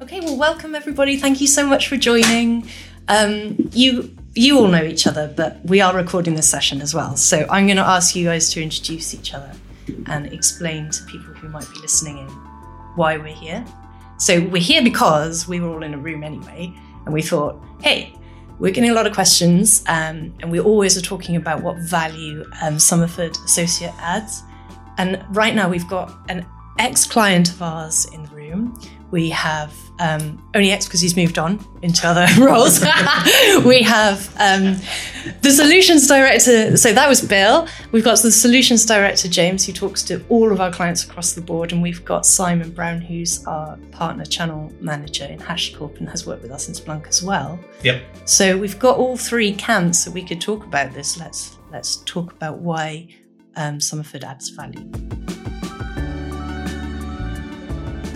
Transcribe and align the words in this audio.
Okay, 0.00 0.20
well, 0.20 0.36
welcome 0.36 0.76
everybody. 0.76 1.16
Thank 1.16 1.40
you 1.40 1.48
so 1.48 1.66
much 1.66 1.88
for 1.88 1.96
joining. 1.96 2.68
Um, 3.08 3.56
you 3.72 4.16
you 4.32 4.56
all 4.56 4.68
know 4.68 4.84
each 4.84 5.08
other, 5.08 5.26
but 5.36 5.58
we 5.64 5.80
are 5.80 5.92
recording 5.92 6.36
this 6.36 6.48
session 6.48 6.80
as 6.80 6.94
well. 6.94 7.16
So 7.16 7.44
I'm 7.50 7.66
going 7.66 7.78
to 7.78 7.82
ask 7.82 8.14
you 8.14 8.26
guys 8.26 8.48
to 8.52 8.62
introduce 8.62 9.12
each 9.12 9.34
other 9.34 9.50
and 10.06 10.32
explain 10.32 10.88
to 10.90 11.04
people 11.06 11.34
who 11.34 11.48
might 11.48 11.68
be 11.72 11.80
listening 11.80 12.18
in 12.18 12.28
why 12.94 13.16
we're 13.16 13.34
here. 13.34 13.64
So 14.18 14.40
we're 14.40 14.62
here 14.62 14.84
because 14.84 15.48
we 15.48 15.58
were 15.58 15.68
all 15.68 15.82
in 15.82 15.94
a 15.94 15.98
room 15.98 16.22
anyway, 16.22 16.72
and 17.04 17.12
we 17.12 17.20
thought, 17.20 17.60
hey, 17.82 18.14
we're 18.60 18.70
getting 18.70 18.90
a 18.90 18.94
lot 18.94 19.08
of 19.08 19.14
questions, 19.14 19.82
um, 19.88 20.32
and 20.38 20.52
we 20.52 20.60
always 20.60 20.96
are 20.96 21.02
talking 21.02 21.34
about 21.34 21.60
what 21.64 21.76
value 21.78 22.44
um, 22.62 22.74
Somerford 22.76 23.36
Associate 23.44 23.94
adds. 23.98 24.44
And 24.96 25.24
right 25.30 25.56
now 25.56 25.68
we've 25.68 25.88
got 25.88 26.16
an 26.28 26.46
ex-client 26.78 27.50
of 27.50 27.62
ours 27.62 28.06
in 28.12 28.22
the 28.24 28.30
room. 28.30 28.78
We 29.10 29.30
have 29.30 29.74
um, 29.98 30.42
only 30.54 30.70
ex 30.70 30.86
because 30.86 31.00
he's 31.00 31.16
moved 31.16 31.38
on 31.38 31.64
into 31.82 32.06
other 32.06 32.26
roles. 32.44 32.80
we 33.64 33.82
have 33.82 34.28
um, 34.38 34.76
the 35.42 35.50
solutions 35.50 36.06
director. 36.06 36.76
So 36.76 36.92
that 36.92 37.08
was 37.08 37.20
Bill. 37.20 37.66
We've 37.92 38.04
got 38.04 38.18
the 38.20 38.30
solutions 38.30 38.84
director 38.84 39.28
James, 39.28 39.66
who 39.66 39.72
talks 39.72 40.02
to 40.04 40.24
all 40.28 40.52
of 40.52 40.60
our 40.60 40.70
clients 40.70 41.04
across 41.04 41.32
the 41.32 41.40
board, 41.40 41.72
and 41.72 41.82
we've 41.82 42.04
got 42.04 42.26
Simon 42.26 42.70
Brown, 42.70 43.00
who's 43.00 43.44
our 43.46 43.76
partner 43.92 44.24
channel 44.24 44.72
manager 44.80 45.24
in 45.24 45.38
HashiCorp 45.38 45.98
and 45.98 46.08
has 46.08 46.26
worked 46.26 46.42
with 46.42 46.52
us 46.52 46.68
in 46.68 46.74
Splunk 46.74 47.08
as 47.08 47.22
well. 47.22 47.58
Yep. 47.82 48.02
So 48.26 48.56
we've 48.56 48.78
got 48.78 48.98
all 48.98 49.16
three 49.16 49.52
camps 49.52 50.04
that 50.04 50.12
we 50.12 50.22
could 50.22 50.40
talk 50.40 50.64
about 50.64 50.92
this. 50.92 51.18
Let's 51.18 51.58
let's 51.72 51.96
talk 52.04 52.32
about 52.32 52.58
why 52.58 53.08
um, 53.56 53.78
Somerford 53.78 54.22
adds 54.22 54.50
value. 54.50 55.37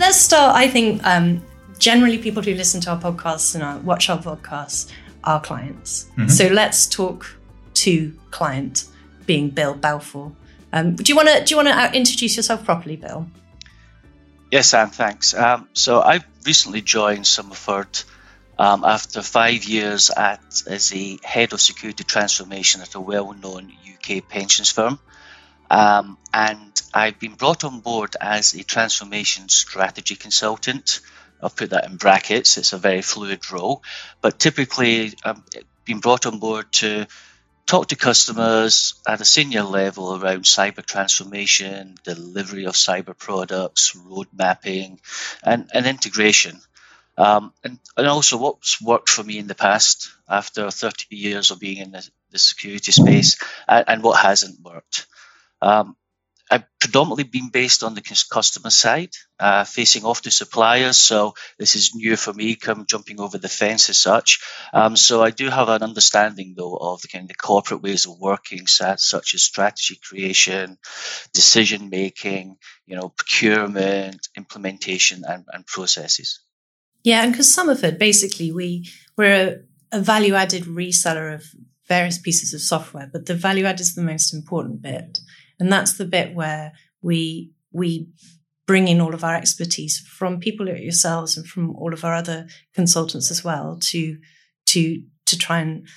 Let's 0.05 0.19
start. 0.19 0.57
I 0.57 0.67
think 0.67 1.01
um, 1.05 1.41
generally 1.79 2.17
people 2.17 2.43
who 2.43 2.53
listen 2.55 2.81
to 2.81 2.91
our 2.91 2.99
podcasts 2.99 3.55
and 3.55 3.63
our, 3.63 3.77
watch 3.77 4.09
our 4.09 4.17
podcasts 4.17 4.91
are 5.23 5.39
clients. 5.39 6.09
Mm-hmm. 6.17 6.27
So 6.27 6.47
let's 6.47 6.85
talk 6.87 7.37
to 7.75 8.11
client, 8.29 8.83
being 9.25 9.49
Bill 9.49 9.73
Balfour. 9.73 10.33
Um, 10.73 10.97
do 10.97 11.09
you 11.09 11.15
want 11.15 11.29
to 11.29 11.45
do 11.45 11.51
you 11.51 11.55
want 11.55 11.69
to 11.69 11.73
uh, 11.73 11.91
introduce 11.93 12.35
yourself 12.35 12.65
properly, 12.65 12.97
Bill? 12.97 13.27
Yes, 14.51 14.73
Anne. 14.73 14.89
Thanks. 14.89 15.33
Um, 15.33 15.69
so 15.71 16.01
I've 16.01 16.25
recently 16.45 16.81
joined 16.81 17.23
Somerford 17.23 18.03
um, 18.59 18.83
after 18.83 19.21
five 19.21 19.63
years 19.63 20.09
at 20.09 20.63
as 20.67 20.89
the 20.89 21.17
head 21.23 21.53
of 21.53 21.61
security 21.61 22.03
transformation 22.03 22.81
at 22.81 22.93
a 22.95 22.99
well-known 22.99 23.71
UK 23.93 24.27
pensions 24.27 24.69
firm. 24.69 24.99
Um, 25.69 26.17
and 26.33 26.81
I've 26.93 27.19
been 27.19 27.35
brought 27.35 27.63
on 27.63 27.79
board 27.79 28.15
as 28.19 28.53
a 28.53 28.63
transformation 28.63 29.49
strategy 29.49 30.15
consultant. 30.15 30.99
I'll 31.41 31.49
put 31.49 31.71
that 31.71 31.85
in 31.85 31.97
brackets. 31.97 32.57
It's 32.57 32.73
a 32.73 32.77
very 32.77 33.01
fluid 33.01 33.51
role, 33.51 33.83
but 34.21 34.39
typically 34.39 35.13
I've 35.23 35.41
been 35.85 35.99
brought 35.99 36.25
on 36.25 36.39
board 36.39 36.71
to 36.73 37.07
talk 37.65 37.87
to 37.87 37.95
customers 37.95 38.95
at 39.07 39.21
a 39.21 39.25
senior 39.25 39.63
level 39.63 40.15
around 40.15 40.43
cyber 40.43 40.85
transformation, 40.85 41.95
delivery 42.03 42.65
of 42.65 42.73
cyber 42.73 43.17
products, 43.17 43.95
road 43.95 44.27
mapping, 44.33 44.99
and, 45.43 45.69
and 45.73 45.85
integration. 45.85 46.59
Um, 47.17 47.53
and, 47.63 47.79
and 47.95 48.07
also 48.07 48.37
what's 48.37 48.81
worked 48.81 49.09
for 49.09 49.23
me 49.23 49.37
in 49.37 49.47
the 49.47 49.55
past 49.55 50.09
after 50.27 50.69
30 50.71 51.15
years 51.15 51.51
of 51.51 51.59
being 51.59 51.77
in 51.77 51.91
the, 51.91 52.07
the 52.31 52.39
security 52.39 52.91
space 52.91 53.37
and, 53.67 53.85
and 53.87 54.03
what 54.03 54.19
hasn't 54.19 54.59
worked. 54.63 55.05
Um, 55.63 55.95
I've 56.51 56.65
predominantly 56.79 57.23
been 57.23 57.49
based 57.49 57.83
on 57.83 57.95
the 57.95 58.01
customer 58.29 58.69
side, 58.69 59.09
uh, 59.39 59.63
facing 59.63 60.03
off 60.03 60.21
to 60.23 60.29
suppliers. 60.31 60.97
So 60.97 61.33
this 61.57 61.75
is 61.75 61.95
new 61.95 62.15
for 62.15 62.33
me, 62.33 62.55
come 62.55 62.85
jumping 62.85 63.19
over 63.19 63.37
the 63.37 63.49
fence 63.49 63.89
as 63.89 63.97
such. 63.97 64.39
Um, 64.71 64.95
so 64.95 65.23
I 65.23 65.31
do 65.31 65.49
have 65.49 65.69
an 65.69 65.81
understanding 65.81 66.53
though 66.55 66.75
of 66.75 67.01
the 67.01 67.07
kind 67.07 67.29
of 67.29 67.37
corporate 67.37 67.81
ways 67.81 68.05
of 68.05 68.19
working, 68.19 68.67
such 68.67 69.33
as 69.33 69.41
strategy 69.41 69.97
creation, 70.03 70.77
decision 71.33 71.89
making, 71.89 72.57
you 72.85 72.97
know, 72.97 73.09
procurement, 73.09 74.27
implementation, 74.37 75.23
and, 75.27 75.45
and 75.51 75.65
processes. 75.65 76.41
Yeah, 77.03 77.23
and 77.23 77.31
because 77.31 77.47
Somerford, 77.47 77.97
basically, 77.97 78.51
we 78.51 78.87
we're 79.17 79.65
a, 79.91 79.97
a 79.97 80.01
value 80.01 80.35
added 80.35 80.65
reseller 80.65 81.33
of 81.33 81.45
various 81.87 82.17
pieces 82.17 82.53
of 82.53 82.61
software, 82.61 83.09
but 83.11 83.25
the 83.25 83.35
value 83.35 83.65
add 83.65 83.79
is 83.79 83.95
the 83.95 84.01
most 84.01 84.33
important 84.33 84.81
bit. 84.81 85.19
And 85.63 85.71
that's 85.71 85.93
the 85.93 86.03
bit 86.03 86.35
where 86.35 86.73
we 87.01 87.53
we 87.71 88.09
bring 88.65 88.89
in 88.89 88.99
all 88.99 89.13
of 89.13 89.23
our 89.23 89.33
expertise 89.33 89.97
from 89.99 90.41
people 90.41 90.65
like 90.65 90.81
yourselves 90.81 91.37
and 91.37 91.47
from 91.47 91.73
all 91.77 91.93
of 91.93 92.03
our 92.03 92.13
other 92.13 92.47
consultants 92.73 93.31
as 93.31 93.45
well 93.45 93.77
to 93.79 94.17
to 94.65 95.01
to 95.25 95.37
try 95.37 95.59
and 95.59 95.87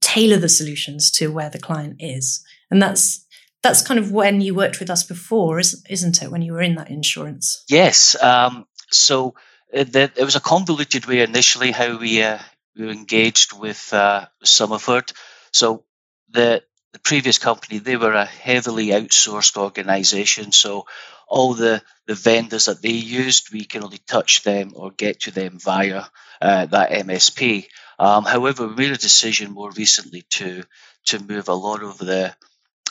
tailor 0.00 0.38
the 0.38 0.48
solutions 0.48 1.12
to 1.12 1.28
where 1.28 1.50
the 1.50 1.60
client 1.60 1.98
is. 2.00 2.44
And 2.68 2.82
that's 2.82 3.24
that's 3.62 3.80
kind 3.80 4.00
of 4.00 4.10
when 4.10 4.40
you 4.40 4.56
worked 4.56 4.80
with 4.80 4.90
us 4.90 5.04
before, 5.04 5.60
isn't 5.60 6.20
it? 6.20 6.32
When 6.32 6.42
you 6.42 6.52
were 6.52 6.60
in 6.60 6.74
that 6.74 6.90
insurance. 6.90 7.62
Yes. 7.68 8.20
Um, 8.20 8.66
so 8.90 9.36
uh, 9.72 9.84
it, 9.94 10.18
was 10.18 10.34
a 10.34 10.40
convoluted 10.40 11.06
way 11.06 11.20
initially 11.20 11.70
how 11.70 11.96
we 11.96 12.24
uh, 12.24 12.40
we 12.76 12.90
engaged 12.90 13.52
with 13.52 13.94
uh, 13.94 14.26
Somerford. 14.44 15.12
So 15.52 15.84
the 16.30 16.64
the 16.94 17.00
previous 17.00 17.38
company, 17.38 17.78
they 17.78 17.96
were 17.96 18.12
a 18.12 18.24
heavily 18.24 18.86
outsourced 18.86 19.56
organization. 19.56 20.52
So 20.52 20.86
all 21.26 21.54
the, 21.54 21.82
the 22.06 22.14
vendors 22.14 22.66
that 22.66 22.82
they 22.82 22.90
used, 22.90 23.52
we 23.52 23.64
can 23.64 23.82
only 23.82 23.98
touch 23.98 24.44
them 24.44 24.74
or 24.76 24.92
get 24.92 25.22
to 25.22 25.32
them 25.32 25.58
via 25.58 26.04
uh, 26.40 26.66
that 26.66 26.90
MSP. 26.90 27.66
Um, 27.98 28.24
however, 28.24 28.68
we 28.68 28.76
made 28.76 28.92
a 28.92 28.96
decision 28.96 29.50
more 29.50 29.72
recently 29.72 30.22
to 30.30 30.62
to 31.06 31.18
move 31.18 31.48
a 31.48 31.54
lot 31.54 31.82
of 31.82 31.98
the 31.98 32.34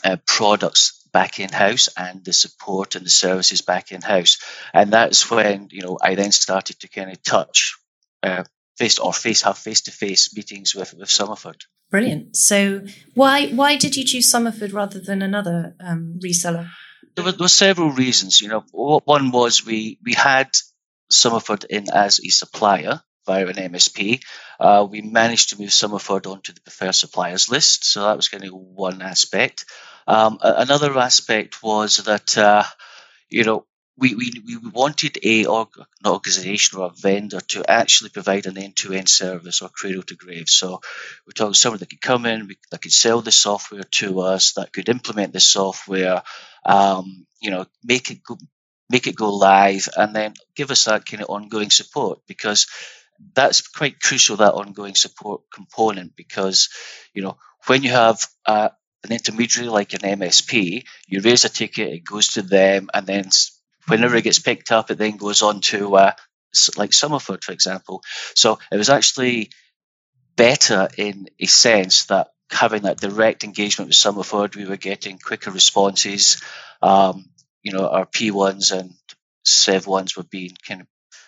uh, 0.04 0.18
products 0.28 1.08
back 1.14 1.40
in 1.40 1.50
house 1.50 1.90
and 1.98 2.24
the 2.24 2.34
support 2.34 2.96
and 2.96 3.06
the 3.06 3.10
services 3.10 3.62
back 3.62 3.92
in 3.92 4.02
house, 4.02 4.38
and 4.74 4.92
that's 4.92 5.30
when 5.32 5.70
you 5.72 5.82
know 5.82 5.98
I 6.02 6.16
then 6.16 6.32
started 6.32 6.80
to 6.82 6.88
kind 6.88 7.12
of 7.12 7.24
touch 7.24 7.76
uh, 8.22 8.44
face 8.78 9.00
or 9.00 9.14
face 9.14 9.42
have 9.42 9.58
face 9.58 9.82
to 9.82 9.92
face 9.92 10.36
meetings 10.36 10.76
with 10.76 10.94
with 10.94 11.10
Somerford. 11.10 11.62
Brilliant. 11.94 12.36
So 12.36 12.82
why 13.14 13.50
why 13.50 13.76
did 13.76 13.96
you 13.96 14.04
choose 14.04 14.34
Somerford 14.34 14.74
rather 14.74 15.00
than 15.00 15.22
another 15.22 15.76
um, 15.80 16.20
reseller? 16.26 16.68
There 17.16 17.24
were, 17.24 17.34
there 17.34 17.44
were, 17.46 17.48
several 17.48 17.92
reasons. 17.92 18.42
You 18.42 18.48
know, 18.48 18.64
one 19.06 19.30
was 19.30 19.64
we 19.64 20.00
we 20.04 20.14
had 20.14 20.50
Somerford 21.12 21.66
in 21.66 21.92
as 21.94 22.20
a 22.20 22.30
supplier 22.30 23.04
via 23.28 23.46
an 23.46 23.58
MSP. 23.58 24.24
Uh, 24.60 24.88
we 24.90 25.04
managed 25.04 25.50
to 25.50 25.60
move 25.60 25.70
Somerford 25.70 26.26
onto 26.26 26.52
the 26.52 26.62
preferred 26.62 26.96
suppliers 26.96 27.52
list, 27.52 27.86
so 27.86 28.02
that 28.06 28.16
was 28.16 28.28
kind 28.28 28.44
of 28.44 28.54
one 28.56 29.04
aspect. 29.04 29.66
Um, 30.08 30.40
another 30.42 30.98
aspect 30.98 31.62
was 31.62 31.98
that 31.98 32.36
uh, 32.36 32.64
you 33.30 33.44
know 33.44 33.68
we, 33.98 34.16
we, 34.16 34.32
we 34.46 34.58
wanted 34.58 35.20
a 35.24 35.46
an 35.46 35.68
organization 36.06 36.80
or 36.80 36.88
a 36.88 37.02
vendor 37.02 37.40
to 37.40 37.70
actually 37.70 38.10
provide 38.10 38.48
an 38.48 38.58
end-to-end 38.58 39.08
service 39.08 39.62
or 39.62 39.70
cradle 39.70 40.04
to 40.04 40.16
grave. 40.16 40.50
So 40.50 40.82
we're 41.26 41.34
talking 41.34 41.54
someone 41.54 41.80
that 41.80 41.90
could 41.90 42.02
come 42.02 42.26
in, 42.26 42.50
that 42.72 42.82
could 42.82 42.92
sell 42.92 43.22
the 43.22 43.32
software 43.32 43.84
to 43.84 44.22
us, 44.22 44.54
that 44.54 44.74
could 44.74 44.90
implement 44.90 45.34
the 45.34 45.40
software, 45.40 46.24
um, 46.66 47.28
you 47.40 47.52
know, 47.52 47.66
make 47.84 48.10
it 48.10 48.24
go, 48.24 48.38
make 48.90 49.06
it 49.08 49.16
go 49.16 49.34
live, 49.36 49.88
and 49.96 50.16
then 50.16 50.34
give 50.56 50.72
us 50.72 50.86
that 50.86 51.06
kind 51.06 51.22
of 51.22 51.30
ongoing 51.30 51.70
support 51.70 52.20
because 52.28 52.68
that's 53.36 53.68
quite 53.68 54.00
crucial 54.00 54.38
that 54.38 54.54
ongoing 54.54 54.96
support 54.96 55.44
component 55.54 56.16
because 56.16 56.70
you 57.14 57.22
know 57.22 57.38
when 57.68 57.84
you 57.84 57.92
have 57.92 58.20
uh, 58.46 58.70
an 59.04 59.12
intermediary 59.12 59.70
like 59.70 59.94
an 59.94 60.00
MSP, 60.00 60.84
you 61.08 61.22
raise 61.22 61.46
a 61.46 61.50
ticket, 61.50 61.94
it 61.94 62.06
goes 62.06 62.30
to 62.30 62.42
them, 62.42 62.90
and 62.94 63.06
then 63.06 63.30
whenever 63.88 64.16
it 64.16 64.24
gets 64.24 64.40
picked 64.40 64.72
up, 64.72 64.92
it 64.92 64.98
then 64.98 65.18
goes 65.18 65.42
on 65.42 65.62
to 65.62 65.96
uh, 65.96 66.12
like 66.78 66.92
Somerford, 66.92 67.44
for 67.44 67.52
example. 67.52 68.02
So 68.36 68.60
it 68.72 68.78
was 68.78 68.90
actually 68.90 69.52
better 70.36 70.88
in 70.98 71.28
a 71.40 71.46
sense 71.46 72.06
that 72.06 72.30
having 72.50 72.84
that 72.84 73.00
direct 73.00 73.44
engagement 73.44 73.90
with 73.90 73.98
Somerford, 73.98 74.56
we 74.56 74.66
were 74.66 74.78
getting 74.78 75.18
quicker 75.18 75.52
responses. 75.52 76.42
Um, 76.82 77.26
you 77.62 77.72
know, 77.72 77.88
our 77.88 78.06
P1s 78.06 78.78
and 78.78 78.94
Sev 79.46 79.88
ones 79.88 80.16
were 80.16 80.24
being 80.24 80.56
kind 80.68 80.82
of 80.82 80.88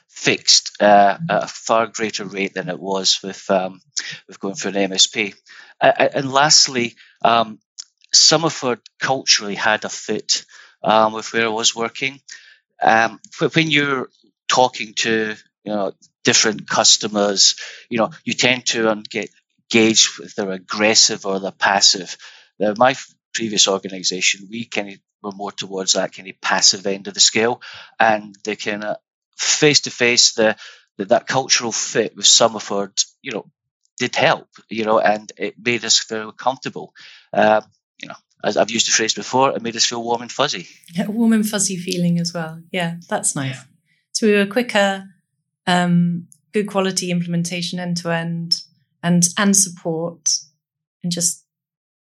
fixed 0.10 0.82
uh, 0.82 1.18
at 1.30 1.44
a 1.44 1.48
far 1.48 1.88
greater 1.88 2.26
rate 2.26 2.54
than 2.54 2.70
it 2.70 2.80
was 2.80 3.20
with 3.22 3.50
um, 3.50 3.82
with 4.28 4.40
going 4.40 4.56
for 4.56 4.70
an 4.70 4.76
MSP. 4.76 5.36
Uh, 5.82 5.92
and 6.14 6.32
lastly, 6.32 6.96
um, 7.24 7.60
Somerford 8.14 8.80
culturally 9.00 9.56
had 9.56 9.84
a 9.84 9.90
fit 9.90 10.46
um, 10.84 11.14
with 11.14 11.34
where 11.34 11.46
I 11.46 11.50
was 11.50 11.76
working. 11.76 12.22
Um, 12.82 13.20
when 13.54 13.72
you're 13.72 14.10
talking 14.48 14.94
to 14.96 15.36
you 15.64 15.74
know 15.74 15.94
different 16.24 16.68
customers, 16.68 17.56
you 17.90 17.98
know 17.98 18.12
you 18.24 18.34
tend 18.34 18.66
to 18.68 19.04
get 19.10 19.30
gauge 19.70 20.20
if 20.22 20.36
they're 20.36 20.52
aggressive 20.52 21.26
or 21.26 21.40
they're 21.40 21.52
passive. 21.52 22.18
Now, 22.60 22.74
my 22.78 22.96
previous 23.34 23.68
organisation, 23.68 24.48
we 24.50 24.66
kind 24.66 24.90
of 24.90 24.96
were 25.22 25.32
more 25.32 25.52
towards 25.52 25.94
that 25.94 26.14
kind 26.14 26.30
of 26.30 26.40
passive 26.42 26.86
end 26.88 27.08
of 27.08 27.14
the 27.14 27.20
scale, 27.20 27.62
and 28.00 28.36
the 28.44 28.56
kind 28.56 28.84
of 28.84 28.98
face 29.38 29.82
to 29.82 29.92
face, 29.92 30.34
the 30.34 30.56
that 30.98 31.28
cultural 31.28 31.72
fit 31.72 32.16
with 32.16 32.26
Somerford, 32.26 33.06
you 33.22 33.32
know, 33.34 33.46
did 33.98 34.16
help, 34.16 34.48
you 34.70 34.86
know, 34.86 35.00
and 35.00 35.32
it 35.38 35.56
made 35.62 35.84
us 35.84 36.00
feel 36.00 36.32
comfortable. 36.32 36.94
Know, 37.34 37.62
as 38.46 38.58
I've 38.58 38.70
used 38.70 38.88
the 38.88 38.92
phrase 38.92 39.14
before, 39.14 39.56
it 39.56 39.62
made 39.64 39.76
us 39.76 39.86
feel 39.86 40.04
warm 40.04 40.22
and 40.22 40.32
fuzzy. 40.32 40.68
Yeah, 40.94 41.08
warm 41.08 41.34
and 41.34 41.48
fuzzy 41.48 41.78
feeling 41.78 42.20
as 42.20 42.32
well. 42.32 42.62
Yeah, 42.72 42.98
that's 43.10 43.36
nice. 43.36 43.58
So 44.12 44.28
we 44.28 44.34
were 44.34 44.46
quicker, 44.46 45.04
um, 45.66 46.28
good 46.54 46.68
quality 46.68 47.10
implementation 47.10 47.80
end 47.80 47.98
to 47.98 48.12
end, 48.12 48.62
and 49.02 49.24
and 49.38 49.58
support, 49.58 50.38
and 51.04 51.12
just 51.12 51.44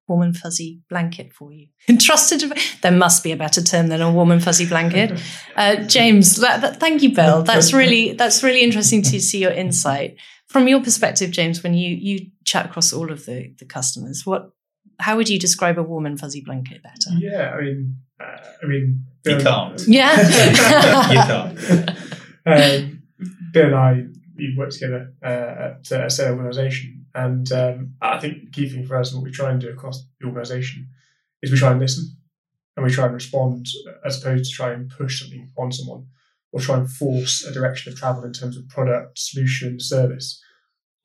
warm 0.08 0.22
and 0.22 0.38
fuzzy 0.38 0.82
blanket 0.88 1.34
for 1.34 1.52
you. 1.52 1.68
Trusted. 2.00 2.54
There 2.82 2.92
must 2.92 3.24
be 3.24 3.32
a 3.32 3.38
better 3.38 3.62
term 3.62 3.88
than 3.88 4.02
a 4.02 4.12
warm 4.12 4.32
and 4.32 4.44
fuzzy 4.44 4.68
blanket. 4.68 5.20
Uh, 5.56 5.76
James, 5.76 6.38
that, 6.38 6.62
that, 6.62 6.80
thank 6.80 7.02
you, 7.02 7.14
Bill. 7.14 7.44
That's 7.44 7.74
really 7.74 8.14
that's 8.14 8.44
really 8.44 8.62
interesting 8.62 9.02
to 9.02 9.20
see 9.20 9.40
your 9.40 9.52
insight 9.52 10.16
from 10.48 10.70
your 10.70 10.82
perspective, 10.82 11.32
James. 11.32 11.64
When 11.64 11.74
you 11.74 11.94
you 11.98 12.28
chat 12.46 12.68
across 12.68 12.94
all 12.94 13.12
of 13.12 13.26
the 13.26 13.54
the 13.60 13.66
customers, 13.66 14.26
what 14.26 14.52
how 15.00 15.16
would 15.16 15.30
you 15.30 15.40
describe 15.40 15.78
a 15.78 15.84
warm 15.84 16.06
and 16.06 16.20
fuzzy 16.20 16.42
blanket 16.42 16.84
better? 16.84 17.18
Yeah, 17.18 17.52
I 17.52 17.62
mean, 17.62 17.96
uh, 18.20 18.38
I 18.62 18.66
mean, 18.66 19.06
Bill, 19.24 19.38
you 19.38 19.44
can't. 19.44 19.88
Yeah, 19.88 21.10
you 21.10 21.56
can't. 21.56 21.90
Um, 22.46 23.04
Bill 23.54 23.66
and 23.68 23.76
I 23.76 24.06
we 24.36 24.56
work 24.58 24.72
together 24.72 25.14
uh, 25.24 25.76
at 25.92 25.92
a 25.92 26.10
sale 26.10 26.36
organisation, 26.36 27.06
and 27.16 27.52
um, 27.52 27.94
I 28.02 28.20
think 28.20 28.46
the 28.46 28.52
key 28.52 28.70
thing 28.70 28.86
for 28.86 28.98
us 28.98 29.12
and 29.12 29.22
what 29.22 29.26
we 29.26 29.32
try 29.32 29.52
and 29.52 29.60
do 29.60 29.70
across 29.70 30.06
the 30.20 30.28
organisation 30.28 30.88
is 31.42 31.52
we 31.52 31.58
try 31.58 31.72
and 31.72 31.80
listen 31.80 32.16
and 32.76 32.86
we 32.86 32.92
try 32.92 33.06
and 33.06 33.14
respond 33.14 33.66
as 34.06 34.22
opposed 34.22 34.46
to 34.46 34.56
try 34.56 34.72
and 34.72 34.90
push 34.90 35.22
something 35.22 35.50
on 35.58 35.72
someone 35.72 36.06
or 36.52 36.60
try 36.60 36.78
and 36.78 36.90
force 36.90 37.46
a 37.46 37.54
direction 37.54 37.92
of 37.92 38.00
travel 38.00 38.24
in 38.24 38.34
terms 38.34 38.58
of 38.58 38.68
product, 38.70 39.20
solution, 39.20 39.80
service. 39.80 40.42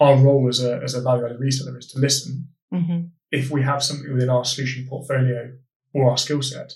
Our 0.01 0.17
role 0.17 0.49
as 0.49 0.63
a 0.63 0.81
as 0.83 0.95
a 0.95 1.01
value 1.01 1.25
added 1.25 1.41
reseller 1.41 1.79
is 1.79 1.87
to 1.93 2.01
listen. 2.01 2.49
Mm-hmm 2.73 3.07
if 3.35 3.51
we 3.51 3.63
have 3.63 3.83
something 3.83 4.13
within 4.13 4.31
our 4.31 4.45
solution 4.45 4.87
portfolio 4.89 5.53
or 5.93 6.11
our 6.11 6.17
skill 6.17 6.41
set, 6.41 6.73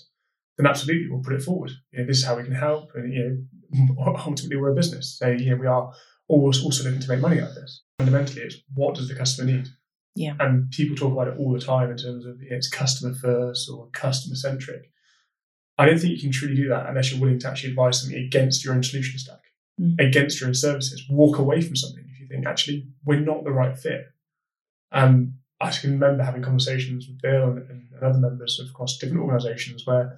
then 0.57 0.67
absolutely 0.67 1.09
we'll 1.09 1.23
put 1.23 1.33
it 1.33 1.41
forward. 1.41 1.71
You 1.91 1.99
know, 1.99 2.05
this 2.05 2.17
is 2.17 2.25
how 2.25 2.35
we 2.35 2.43
can 2.43 2.53
help, 2.53 2.91
and 2.95 3.13
you 3.13 3.47
know, 3.73 3.95
ultimately 4.27 4.57
we're 4.57 4.71
a 4.71 4.75
business, 4.75 5.17
so 5.17 5.29
you 5.29 5.49
know 5.49 5.55
we 5.55 5.67
are 5.67 5.91
always 6.27 6.61
also 6.61 6.83
looking 6.83 6.99
to 6.99 7.09
make 7.09 7.21
money 7.21 7.39
out 7.39 7.49
of 7.49 7.55
this. 7.55 7.83
Fundamentally, 7.97 8.41
it's 8.41 8.57
what 8.73 8.95
does 8.95 9.07
the 9.07 9.15
customer 9.15 9.51
need? 9.51 9.69
Yeah. 10.15 10.35
And 10.39 10.69
people 10.71 10.97
talk 10.97 11.13
about 11.13 11.29
it 11.29 11.39
all 11.39 11.53
the 11.53 11.61
time 11.61 11.89
in 11.91 11.97
terms 11.97 12.25
of 12.25 12.41
you 12.41 12.49
know, 12.49 12.57
it's 12.57 12.69
customer 12.69 13.15
first 13.15 13.69
or 13.69 13.87
customer 13.93 14.35
centric. 14.35 14.91
I 15.77 15.85
don't 15.85 15.97
think 15.97 16.13
you 16.13 16.21
can 16.21 16.31
truly 16.31 16.55
do 16.55 16.67
that 16.69 16.87
unless 16.87 17.09
you're 17.09 17.21
willing 17.21 17.39
to 17.39 17.47
actually 17.47 17.69
advise 17.69 18.01
something 18.01 18.19
against 18.19 18.65
your 18.65 18.73
own 18.73 18.83
solution 18.83 19.17
stack, 19.17 19.39
mm. 19.79 19.95
against 19.97 20.41
your 20.41 20.49
own 20.49 20.55
services. 20.55 21.05
Walk 21.09 21.37
away 21.37 21.61
from 21.61 21.77
something 21.77 22.03
if 22.11 22.19
you 22.19 22.27
think 22.27 22.45
actually 22.45 22.87
we're 23.05 23.21
not 23.21 23.45
the 23.45 23.51
right 23.51 23.77
fit. 23.77 24.07
Um, 24.91 25.35
I 25.61 25.71
can 25.71 25.91
remember 25.91 26.23
having 26.23 26.41
conversations 26.41 27.07
with 27.07 27.21
Bill 27.21 27.43
and, 27.43 27.69
and, 27.69 27.85
other 28.01 28.17
members 28.17 28.59
of 28.61 28.69
across 28.69 28.97
different 28.97 29.21
organisations 29.21 29.85
where 29.85 30.17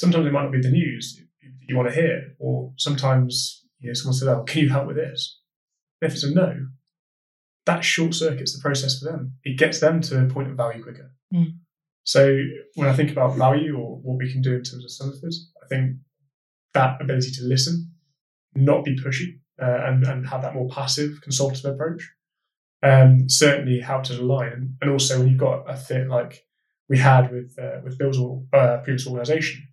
sometimes 0.00 0.26
it 0.26 0.32
might 0.32 0.44
not 0.44 0.52
be 0.52 0.62
the 0.62 0.70
news 0.70 1.20
you 1.68 1.76
want 1.76 1.88
to 1.88 1.94
hear, 1.94 2.34
or 2.38 2.72
sometimes 2.78 3.66
you 3.80 3.88
know, 3.88 3.94
someone 3.94 4.14
says, 4.14 4.28
"Oh, 4.28 4.44
can 4.44 4.62
you 4.62 4.70
help 4.70 4.86
with 4.86 4.96
this?" 4.96 5.40
And 6.00 6.10
if 6.10 6.14
it's 6.14 6.24
a 6.24 6.32
no, 6.32 6.68
that 7.66 7.84
short 7.84 8.14
circuits 8.14 8.56
the 8.56 8.62
process 8.62 8.98
for 8.98 9.10
them. 9.10 9.34
It 9.44 9.58
gets 9.58 9.80
them 9.80 10.00
to 10.02 10.24
a 10.24 10.26
point 10.26 10.48
of 10.48 10.56
value 10.56 10.82
quicker. 10.82 11.12
Mm. 11.34 11.58
So 12.04 12.38
when 12.76 12.88
I 12.88 12.94
think 12.94 13.10
about 13.10 13.36
value 13.36 13.76
or 13.76 13.96
what 13.96 14.18
we 14.18 14.32
can 14.32 14.40
do 14.40 14.54
in 14.54 14.62
terms 14.62 14.84
of 14.84 14.90
Somerford, 14.90 15.34
I 15.62 15.66
think 15.66 15.96
that 16.72 17.02
ability 17.02 17.32
to 17.32 17.42
listen, 17.42 17.90
not 18.54 18.84
be 18.84 18.96
pushy, 18.96 19.40
uh, 19.60 19.88
and 19.88 20.06
and 20.06 20.26
have 20.28 20.42
that 20.42 20.54
more 20.54 20.68
passive 20.68 21.20
consultative 21.22 21.74
approach 21.74 22.08
um, 22.82 23.28
certainly 23.28 23.80
helped 23.80 24.10
us 24.10 24.18
align. 24.18 24.76
And 24.80 24.90
also 24.90 25.18
when 25.18 25.28
you've 25.28 25.38
got 25.38 25.68
a 25.68 25.76
fit 25.76 26.08
like 26.08 26.44
we 26.88 26.98
had 26.98 27.32
with 27.32 27.56
uh, 27.58 27.80
with 27.82 27.98
Bill's 27.98 28.18
uh, 28.52 28.78
previous 28.84 29.06
organisation, 29.06 29.68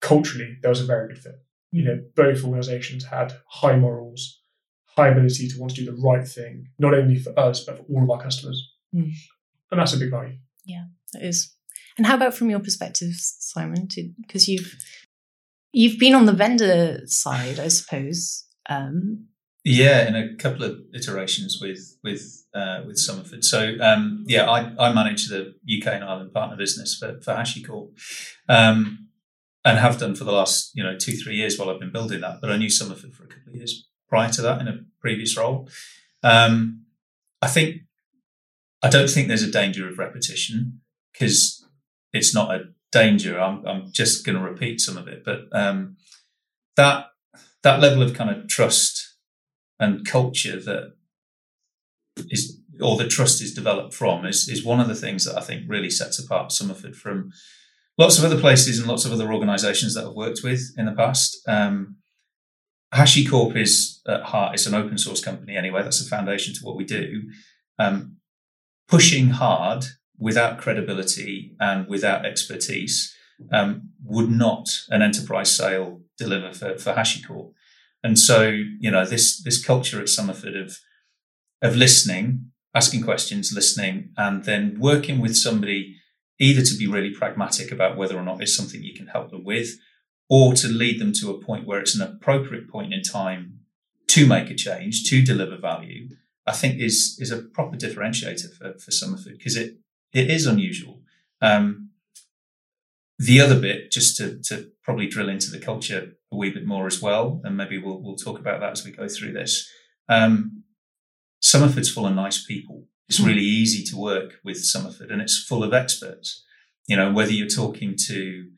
culturally 0.00 0.56
there 0.62 0.70
was 0.70 0.80
a 0.80 0.86
very 0.86 1.08
good 1.08 1.18
fit. 1.18 1.40
You 1.70 1.84
know, 1.84 2.00
both 2.14 2.44
organisations 2.44 3.04
had 3.04 3.34
high 3.48 3.76
morals, 3.76 4.40
high 4.84 5.08
ability 5.08 5.48
to 5.48 5.58
want 5.58 5.74
to 5.74 5.84
do 5.84 5.90
the 5.90 6.00
right 6.00 6.26
thing, 6.26 6.68
not 6.78 6.94
only 6.94 7.16
for 7.16 7.38
us 7.38 7.64
but 7.64 7.78
for 7.78 7.84
all 7.84 8.04
of 8.04 8.10
our 8.10 8.22
customers, 8.22 8.72
mm. 8.94 9.12
and 9.70 9.80
that's 9.80 9.92
a 9.92 9.98
big 9.98 10.10
value. 10.10 10.36
Yeah, 10.64 10.84
it 11.14 11.26
is. 11.26 11.52
And 11.96 12.06
how 12.06 12.14
about 12.14 12.34
from 12.34 12.50
your 12.50 12.60
perspective, 12.60 13.14
Simon? 13.16 13.88
Because 14.22 14.48
you've 14.48 14.74
you've 15.72 15.98
been 15.98 16.14
on 16.14 16.26
the 16.26 16.32
vendor 16.32 17.00
side, 17.06 17.58
I 17.58 17.68
suppose. 17.68 18.44
Um, 18.68 19.26
yeah, 19.64 20.06
in 20.06 20.14
a 20.14 20.36
couple 20.36 20.62
of 20.62 20.80
iterations 20.92 21.58
with 21.60 21.96
with 22.04 22.44
uh, 22.54 22.82
with 22.86 22.96
Somerford. 22.96 23.42
So 23.42 23.76
um, 23.80 24.24
yeah, 24.26 24.48
I, 24.48 24.74
I 24.78 24.92
manage 24.92 25.28
the 25.28 25.54
UK 25.66 25.94
and 25.94 26.04
Ireland 26.04 26.34
partner 26.34 26.56
business 26.56 26.94
for 26.94 27.18
for 27.20 27.32
HashiCorp, 27.32 27.88
um, 28.48 29.08
and 29.64 29.78
have 29.78 29.98
done 29.98 30.14
for 30.14 30.24
the 30.24 30.32
last 30.32 30.72
you 30.74 30.84
know 30.84 30.98
two 30.98 31.12
three 31.12 31.36
years 31.36 31.58
while 31.58 31.70
I've 31.70 31.80
been 31.80 31.92
building 31.92 32.20
that. 32.20 32.42
But 32.42 32.52
I 32.52 32.58
knew 32.58 32.68
Somerford 32.68 33.14
for 33.14 33.24
a 33.24 33.28
couple 33.28 33.48
of 33.48 33.56
years 33.56 33.88
prior 34.08 34.30
to 34.32 34.42
that 34.42 34.60
in 34.60 34.68
a 34.68 34.80
previous 35.00 35.36
role. 35.36 35.68
Um, 36.22 36.84
I 37.40 37.48
think 37.48 37.82
I 38.82 38.90
don't 38.90 39.08
think 39.08 39.28
there's 39.28 39.42
a 39.42 39.50
danger 39.50 39.88
of 39.88 39.98
repetition 39.98 40.82
because 41.12 41.66
it's 42.12 42.34
not 42.34 42.54
a 42.54 42.64
danger. 42.92 43.40
I'm 43.40 43.66
I'm 43.66 43.90
just 43.92 44.26
going 44.26 44.36
to 44.36 44.44
repeat 44.44 44.82
some 44.82 44.98
of 44.98 45.08
it, 45.08 45.24
but 45.24 45.44
um, 45.52 45.96
that 46.76 47.06
that 47.62 47.80
level 47.80 48.02
of 48.02 48.12
kind 48.12 48.28
of 48.28 48.46
trust 48.46 48.93
and 49.84 50.06
culture 50.06 50.58
that 50.60 50.94
is 52.30 52.60
or 52.80 52.96
the 52.96 53.06
trust 53.06 53.40
is 53.42 53.54
developed 53.54 53.94
from 53.94 54.24
is, 54.26 54.48
is 54.48 54.64
one 54.64 54.80
of 54.80 54.88
the 54.88 54.94
things 54.94 55.24
that 55.24 55.36
I 55.36 55.40
think 55.40 55.64
really 55.68 55.90
sets 55.90 56.18
apart 56.18 56.50
Somerford 56.50 56.96
from 56.96 57.30
lots 57.98 58.18
of 58.18 58.24
other 58.24 58.40
places 58.40 58.78
and 58.78 58.88
lots 58.88 59.04
of 59.04 59.12
other 59.12 59.32
organisations 59.32 59.94
that 59.94 60.04
I've 60.04 60.14
worked 60.14 60.40
with 60.42 60.60
in 60.76 60.86
the 60.86 60.92
past. 60.92 61.40
Um, 61.46 61.96
HashiCorp 62.92 63.56
is 63.56 64.00
at 64.08 64.22
heart, 64.22 64.54
it's 64.54 64.66
an 64.66 64.74
open 64.74 64.98
source 64.98 65.22
company 65.22 65.56
anyway. 65.56 65.82
That's 65.82 66.02
the 66.02 66.08
foundation 66.08 66.54
to 66.54 66.60
what 66.62 66.76
we 66.76 66.84
do. 66.84 67.22
Um, 67.78 68.16
pushing 68.88 69.30
hard 69.30 69.84
without 70.18 70.58
credibility 70.58 71.54
and 71.60 71.88
without 71.88 72.26
expertise 72.26 73.14
um, 73.52 73.90
would 74.04 74.30
not 74.30 74.68
an 74.90 75.02
enterprise 75.02 75.50
sale 75.50 76.00
deliver 76.18 76.52
for, 76.52 76.78
for 76.78 76.94
HashiCorp. 76.94 77.52
And 78.04 78.18
so, 78.18 78.50
you 78.78 78.90
know, 78.90 79.04
this 79.06 79.42
this 79.42 79.64
culture 79.64 79.98
at 79.98 80.06
Somerford 80.06 80.62
of 80.62 80.78
of 81.62 81.74
listening, 81.74 82.52
asking 82.74 83.02
questions, 83.02 83.52
listening, 83.52 84.10
and 84.16 84.44
then 84.44 84.76
working 84.78 85.20
with 85.20 85.36
somebody 85.36 85.96
either 86.38 86.62
to 86.62 86.76
be 86.76 86.86
really 86.86 87.10
pragmatic 87.10 87.72
about 87.72 87.96
whether 87.96 88.16
or 88.16 88.22
not 88.22 88.42
it's 88.42 88.54
something 88.54 88.82
you 88.82 88.94
can 88.94 89.06
help 89.06 89.30
them 89.30 89.44
with, 89.44 89.70
or 90.28 90.52
to 90.52 90.68
lead 90.68 91.00
them 91.00 91.12
to 91.14 91.30
a 91.30 91.40
point 91.40 91.66
where 91.66 91.80
it's 91.80 91.94
an 91.94 92.02
appropriate 92.02 92.68
point 92.68 92.92
in 92.92 93.02
time 93.02 93.60
to 94.08 94.26
make 94.26 94.50
a 94.50 94.54
change, 94.54 95.04
to 95.08 95.22
deliver 95.22 95.56
value, 95.56 96.08
I 96.46 96.52
think 96.52 96.80
is 96.80 97.16
is 97.18 97.30
a 97.30 97.42
proper 97.42 97.76
differentiator 97.76 98.54
for, 98.56 98.78
for 98.78 98.90
Somerford 98.90 99.38
because 99.38 99.56
it 99.56 99.78
it 100.12 100.30
is 100.30 100.46
unusual. 100.46 101.00
Um, 101.40 101.90
the 103.18 103.40
other 103.40 103.58
bit, 103.58 103.92
just 103.92 104.16
to, 104.16 104.40
to 104.42 104.70
probably 104.82 105.06
drill 105.06 105.28
into 105.28 105.50
the 105.50 105.58
culture 105.58 106.14
a 106.34 106.36
wee 106.36 106.50
bit 106.50 106.66
more 106.66 106.86
as 106.86 107.00
well, 107.00 107.40
and 107.44 107.56
maybe 107.56 107.78
we'll 107.78 108.02
we'll 108.02 108.16
talk 108.16 108.38
about 108.38 108.60
that 108.60 108.72
as 108.72 108.84
we 108.84 108.90
go 108.90 109.08
through 109.08 109.32
this. 109.32 109.68
Um, 110.08 110.64
Somerford's 111.42 111.90
full 111.90 112.06
of 112.06 112.14
nice 112.14 112.44
people. 112.44 112.86
It's 113.08 113.18
hmm. 113.18 113.26
really 113.26 113.42
easy 113.42 113.84
to 113.84 113.96
work 113.96 114.34
with 114.44 114.56
Somerford, 114.56 115.12
and 115.12 115.22
it's 115.22 115.42
full 115.42 115.64
of 115.64 115.72
experts. 115.72 116.44
You 116.86 116.96
know, 116.96 117.12
whether 117.12 117.32
you're 117.32 117.48
talking 117.48 117.96
to 118.08 118.48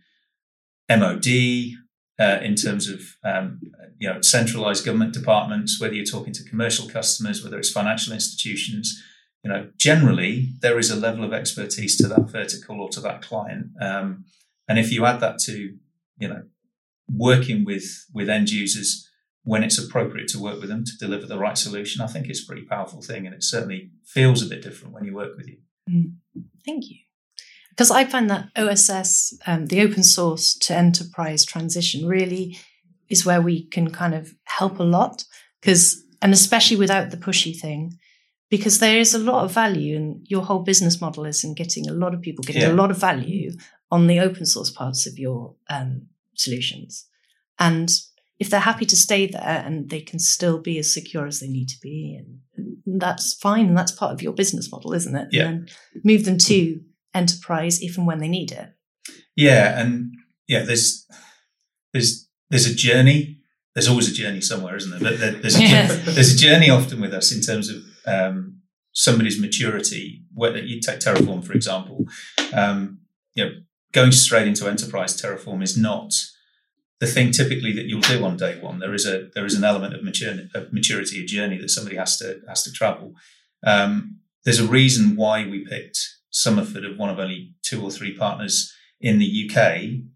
MOD 0.89 1.27
uh, 2.19 2.41
in 2.43 2.55
terms 2.55 2.89
of 2.89 3.01
um, 3.25 3.61
you 3.99 4.09
know 4.09 4.21
centralized 4.21 4.85
government 4.85 5.15
departments, 5.15 5.81
whether 5.81 5.95
you're 5.95 6.05
talking 6.05 6.33
to 6.33 6.49
commercial 6.49 6.89
customers, 6.89 7.45
whether 7.45 7.59
it's 7.59 7.71
financial 7.71 8.13
institutions, 8.13 9.03
you 9.47 9.53
know, 9.53 9.69
generally 9.77 10.49
there 10.61 10.77
is 10.77 10.91
a 10.91 10.97
level 10.97 11.25
of 11.25 11.33
expertise 11.33 11.97
to 11.99 12.09
that 12.09 12.29
vertical 12.31 12.81
or 12.81 12.89
to 12.89 13.01
that 13.01 13.23
client. 13.23 13.69
Um, 13.81 14.25
and 14.69 14.77
if 14.77 14.91
you 14.91 15.07
add 15.07 15.21
that 15.21 15.39
to, 15.41 15.77
you 16.19 16.29
know, 16.29 16.43
working 17.09 17.65
with 17.65 17.85
with 18.13 18.29
end 18.29 18.51
users 18.51 19.09
when 19.47 19.63
it's 19.63 19.79
appropriate 19.79 20.27
to 20.27 20.41
work 20.41 20.59
with 20.59 20.69
them 20.69 20.85
to 20.85 20.99
deliver 20.99 21.25
the 21.25 21.39
right 21.39 21.57
solution, 21.57 22.03
I 22.03 22.09
think 22.09 22.27
it's 22.27 22.43
a 22.43 22.47
pretty 22.47 22.67
powerful 22.67 23.01
thing, 23.01 23.27
and 23.27 23.35
it 23.35 23.45
certainly 23.45 23.93
feels 24.05 24.43
a 24.43 24.47
bit 24.47 24.61
different 24.61 24.93
when 24.93 25.05
you 25.05 25.15
work 25.15 25.37
with 25.37 25.47
you. 25.47 25.59
Mm. 25.89 26.15
Thank 26.65 26.91
you. 26.91 26.97
Because 27.71 27.93
I 27.93 28.05
find 28.05 28.29
that 28.29 28.49
OSS, 28.57 29.39
um, 29.47 29.67
the 29.67 29.83
open 29.83 30.03
source 30.03 30.55
to 30.61 30.75
enterprise 30.75 31.45
transition, 31.45 32.09
really 32.09 32.59
is 33.09 33.25
where 33.25 33.41
we 33.41 33.67
can 33.69 33.91
kind 33.91 34.15
of 34.15 34.33
help 34.45 34.81
a 34.81 34.83
lot. 34.83 35.23
Because, 35.61 36.03
and 36.21 36.33
especially 36.33 36.77
without 36.77 37.11
the 37.11 37.17
pushy 37.17 37.57
thing, 37.57 37.97
because 38.51 38.81
there 38.81 38.99
is 38.99 39.15
a 39.15 39.19
lot 39.21 39.45
of 39.45 39.53
value, 39.53 39.97
and 39.97 40.27
your 40.29 40.43
whole 40.43 40.65
business 40.65 41.01
model 41.01 41.25
is 41.25 41.45
in 41.45 41.55
getting 41.55 41.89
a 41.89 41.93
lot 41.93 42.15
of 42.15 42.21
people 42.21 42.43
getting 42.43 42.63
yeah. 42.63 42.73
a 42.73 42.75
lot 42.75 42.91
of 42.91 42.99
value 42.99 43.53
on 43.93 44.09
the 44.09 44.19
open 44.19 44.45
source 44.45 44.71
parts 44.71 45.07
of 45.07 45.17
your 45.19 45.55
um, 45.71 46.09
solutions. 46.37 47.07
And 47.59 47.91
if 48.39 48.51
they're 48.51 48.61
happy 48.61 48.85
to 48.87 48.97
stay 48.97 49.27
there 49.27 49.63
and 49.65 49.89
they 49.89 50.01
can 50.01 50.19
still 50.19 50.59
be 50.61 50.79
as 50.79 50.93
secure 50.93 51.27
as 51.27 51.41
they 51.41 51.49
need 51.49 51.69
to 51.69 51.79
be, 51.81 52.19
and 52.19 53.01
that's 53.01 53.35
fine. 53.35 53.67
And 53.69 53.77
that's 53.77 53.93
part 53.93 54.13
of 54.13 54.23
your 54.23 54.33
business 54.33 54.71
model, 54.71 54.93
isn't 54.93 55.17
it? 55.17 55.29
Yeah. 55.33 55.47
And 55.49 55.69
then 55.69 56.03
move 56.05 56.25
them 56.25 56.39
to 56.39 56.81
enterprise 57.15 57.81
if 57.83 57.97
and 57.97 58.07
when 58.07 58.19
they 58.19 58.29
need 58.29 58.53
it. 58.53 58.71
Yeah, 59.35 59.81
and 59.81 60.13
yeah, 60.49 60.65
there's 60.65 61.07
there's 61.93 62.29
there's 62.51 62.67
a 62.67 62.75
journey. 62.75 63.41
There's 63.75 63.89
always 63.89 64.09
a 64.11 64.15
journey 64.15 64.41
somewhere, 64.41 64.77
isn't 64.77 64.91
there? 64.91 65.01
But 65.01 65.21
there, 65.21 65.33
there's 65.33 65.57
a, 65.57 65.63
Yeah. 65.63 65.87
there's 65.87 66.35
a 66.35 66.39
journey 66.39 66.71
often 66.71 67.01
with 67.01 67.13
us 67.13 67.35
in 67.35 67.43
terms 67.43 67.69
of 67.69 67.83
um, 68.07 68.61
somebody's 68.93 69.41
maturity. 69.41 70.23
Whether 70.35 70.59
you 70.63 70.81
take 70.81 71.01
Terraform 71.01 71.45
for 71.45 71.53
example, 71.53 72.07
um, 72.55 73.01
you 73.35 73.45
know, 73.45 73.51
going 73.97 74.13
straight 74.13 74.47
into 74.47 74.69
enterprise 74.69 75.21
Terraform 75.21 75.63
is 75.63 75.75
not 75.75 76.13
the 77.01 77.07
thing 77.07 77.31
typically 77.31 77.73
that 77.73 77.87
you'll 77.87 78.03
do 78.03 78.23
on 78.25 78.37
day 78.37 78.61
one. 78.61 78.79
There 78.79 78.93
is 78.93 79.07
a 79.07 79.31
there 79.35 79.47
is 79.47 79.55
an 79.55 79.65
element 79.65 79.95
of, 79.95 80.05
mature, 80.05 80.35
of 80.55 80.71
maturity, 80.71 81.23
a 81.23 81.27
journey 81.27 81.57
that 81.59 81.71
somebody 81.71 81.97
has 81.97 82.19
to 82.19 82.41
has 82.47 82.63
to 82.65 82.73
travel. 82.73 83.15
Um, 83.67 84.19
there's 84.45 84.61
a 84.61 84.69
reason 84.69 85.17
why 85.17 85.47
we 85.49 85.65
picked 85.65 85.99
Somerford 86.31 86.89
of 86.89 86.99
one 86.99 87.09
of 87.09 87.19
only 87.19 87.55
two 87.63 87.83
or 87.83 87.91
three 87.91 88.15
partners 88.15 88.71
in 89.01 89.19
the 89.19 89.31
UK 89.45 89.59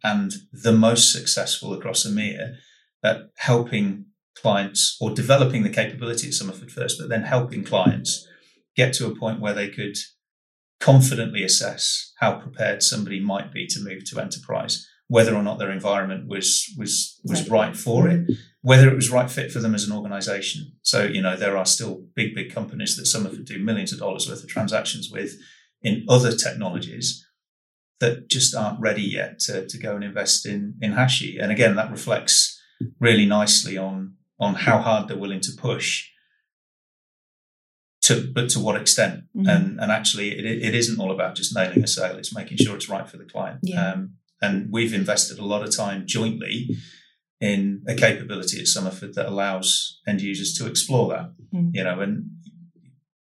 and 0.05 0.33
the 0.53 0.73
most 0.73 1.11
successful 1.11 1.73
across 1.73 2.07
EMEA 2.07 2.57
at 3.03 3.31
helping 3.37 4.05
clients 4.35 4.99
or 5.01 5.11
developing 5.11 5.63
the 5.63 5.71
capability 5.71 6.29
at 6.29 6.35
Somerford 6.35 6.71
first, 6.71 6.99
but 6.99 7.09
then 7.09 7.23
helping 7.23 7.65
clients 7.65 8.27
get 8.77 8.93
to 8.95 9.07
a 9.07 9.17
point 9.17 9.41
where 9.41 9.55
they 9.55 9.69
could 9.69 9.97
confidently 10.81 11.43
assess 11.45 12.13
how 12.19 12.39
prepared 12.41 12.83
somebody 12.83 13.21
might 13.21 13.53
be 13.53 13.67
to 13.67 13.81
move 13.81 14.05
to 14.11 14.21
enterprise, 14.21 14.87
whether 15.09 15.35
or 15.35 15.43
not 15.43 15.59
their 15.59 15.71
environment 15.71 16.27
was 16.29 16.67
was 16.79 17.21
was 17.25 17.43
Right. 17.43 17.51
right 17.69 17.77
for 17.77 18.09
it, 18.09 18.31
whether 18.63 18.89
it 18.89 18.95
was 18.97 19.11
right 19.11 19.31
fit 19.31 19.53
for 19.53 19.61
them 19.61 19.75
as 19.75 19.85
an 19.85 19.93
organization. 19.97 20.73
So, 20.83 21.05
you 21.05 21.23
know, 21.23 21.37
there 21.37 21.57
are 21.57 21.67
still 21.67 22.07
big, 22.15 22.35
big 22.35 22.53
companies 22.53 22.97
that 22.97 23.05
Somerford 23.05 23.45
do 23.45 23.59
millions 23.59 23.93
of 23.93 23.99
dollars 23.99 24.29
worth 24.29 24.43
of 24.43 24.49
transactions 24.49 25.11
with 25.13 25.35
in 25.83 26.05
other 26.09 26.33
technologies 26.35 27.27
that 28.01 28.29
just 28.29 28.55
aren't 28.55 28.81
ready 28.81 29.03
yet 29.03 29.39
to, 29.41 29.67
to 29.67 29.79
go 29.79 29.95
and 29.95 30.05
invest 30.05 30.47
in 30.47 30.77
in 30.81 30.93
Hashi. 30.93 31.39
And 31.39 31.53
again, 31.53 31.77
that 31.77 31.91
reflects 31.91 32.59
really 32.99 33.27
nicely 33.27 33.77
on 33.77 34.15
on 34.39 34.55
how 34.55 34.79
hard 34.79 35.09
they're 35.09 35.19
willing 35.19 35.41
to 35.41 35.53
push 35.59 36.09
to 38.03 38.31
but 38.35 38.49
to 38.51 38.61
what 38.61 38.81
extent. 38.81 39.25
Mhm. 39.37 39.49
And 39.49 39.81
and 39.81 39.91
actually 39.93 40.31
it, 40.39 40.45
it 40.69 40.75
isn't 40.75 40.99
all 41.01 41.11
about 41.13 41.35
just 41.37 41.55
nailing 41.55 41.83
a 41.85 41.87
sale, 41.87 42.17
it's 42.17 42.35
making 42.35 42.59
sure 42.59 42.75
it's 42.77 42.89
right 42.89 43.09
for 43.09 43.17
the 43.19 43.25
client. 43.25 43.61
Yeah. 43.63 43.93
Um, 43.93 44.15
and 44.43 44.69
we've 44.73 44.95
invested 44.95 45.39
a 45.39 45.45
lot 45.45 45.63
of 45.63 45.75
time 45.77 46.05
jointly 46.07 46.71
in 47.41 47.83
a 47.89 47.95
capability 47.95 48.59
at 48.59 48.67
Somerford 48.67 49.13
that 49.15 49.27
allows 49.27 50.01
end 50.07 50.21
users 50.23 50.55
to 50.55 50.67
explore 50.67 51.09
that, 51.11 51.33
Mm. 51.55 51.71
you 51.75 51.85
know, 51.85 52.01
and 52.01 52.31